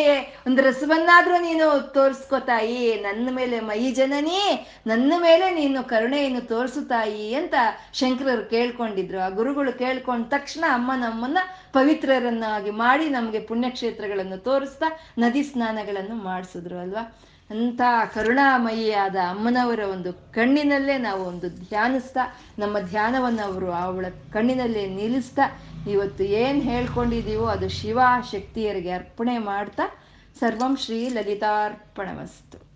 [0.47, 7.55] ಒಂದು ರಸವನ್ನಾದ್ರೂ ನೀನು ತೋರಿಸ್ಕೊತಾಯಿ ನನ್ನ ಮೇಲೆ ಮೈ ಜನನಿ, ನನ್ನ ಮೇಲೆ ನೀನು ಕರುಣೆಯನ್ನು ತೋರಿಸುತ್ತಾಯಿ ಅಂತ
[7.93, 9.19] ಶಂಕರರು ಕೇಳ್ಕೊಂಡಿದ್ರು.
[9.19, 11.39] ಆ ಗುರುಗಳು ಕೇಳ್ಕೊಂಡ ತಕ್ಷಣ ಅಮ್ಮ ನಮ್ಮನ್ನ
[11.73, 14.87] ಪವಿತ್ರರನ್ನಾಗಿ ಮಾಡಿ ನಮಗೆ ಪುಣ್ಯಕ್ಷೇತ್ರಗಳನ್ನು ತೋರಿಸ್ತಾ
[15.19, 17.19] ನದಿ ಸ್ನಾನಗಳನ್ನು ಮಾಡಿಸಿದ್ರು ಅಲ್ವಾ?
[17.51, 17.81] ಅಂಥ
[18.15, 22.21] ಕರುಣಾಮಯಿಯಾದ ಅಮ್ಮನವರ ಒಂದು ಕಣ್ಣಿನಲ್ಲೇ ನಾವು ಒಂದು ಧ್ಯಾನಿಸ್ತಾ,
[22.59, 25.43] ನಮ್ಮ ಧ್ಯಾನವನ್ನು ಅವರು ಅವಳ ಕಣ್ಣಿನಲ್ಲೇ ನಿಲ್ಲಿಸ್ತಾ,
[25.91, 28.01] ಇವತ್ತು ಏನು ಹೇಳ್ಕೊಂಡಿದ್ದೀವೋ ಅದು ಶಿವ
[28.33, 29.83] ಶಕ್ತಿಯರಿಗೆ ಅರ್ಪಣೆ ಮಾಡ್ತಾ,
[30.41, 32.68] ಸರ್ವಂ ಶ್ರೀ ಲಲಿತಾರ್ಪಣಮಸ್ತು.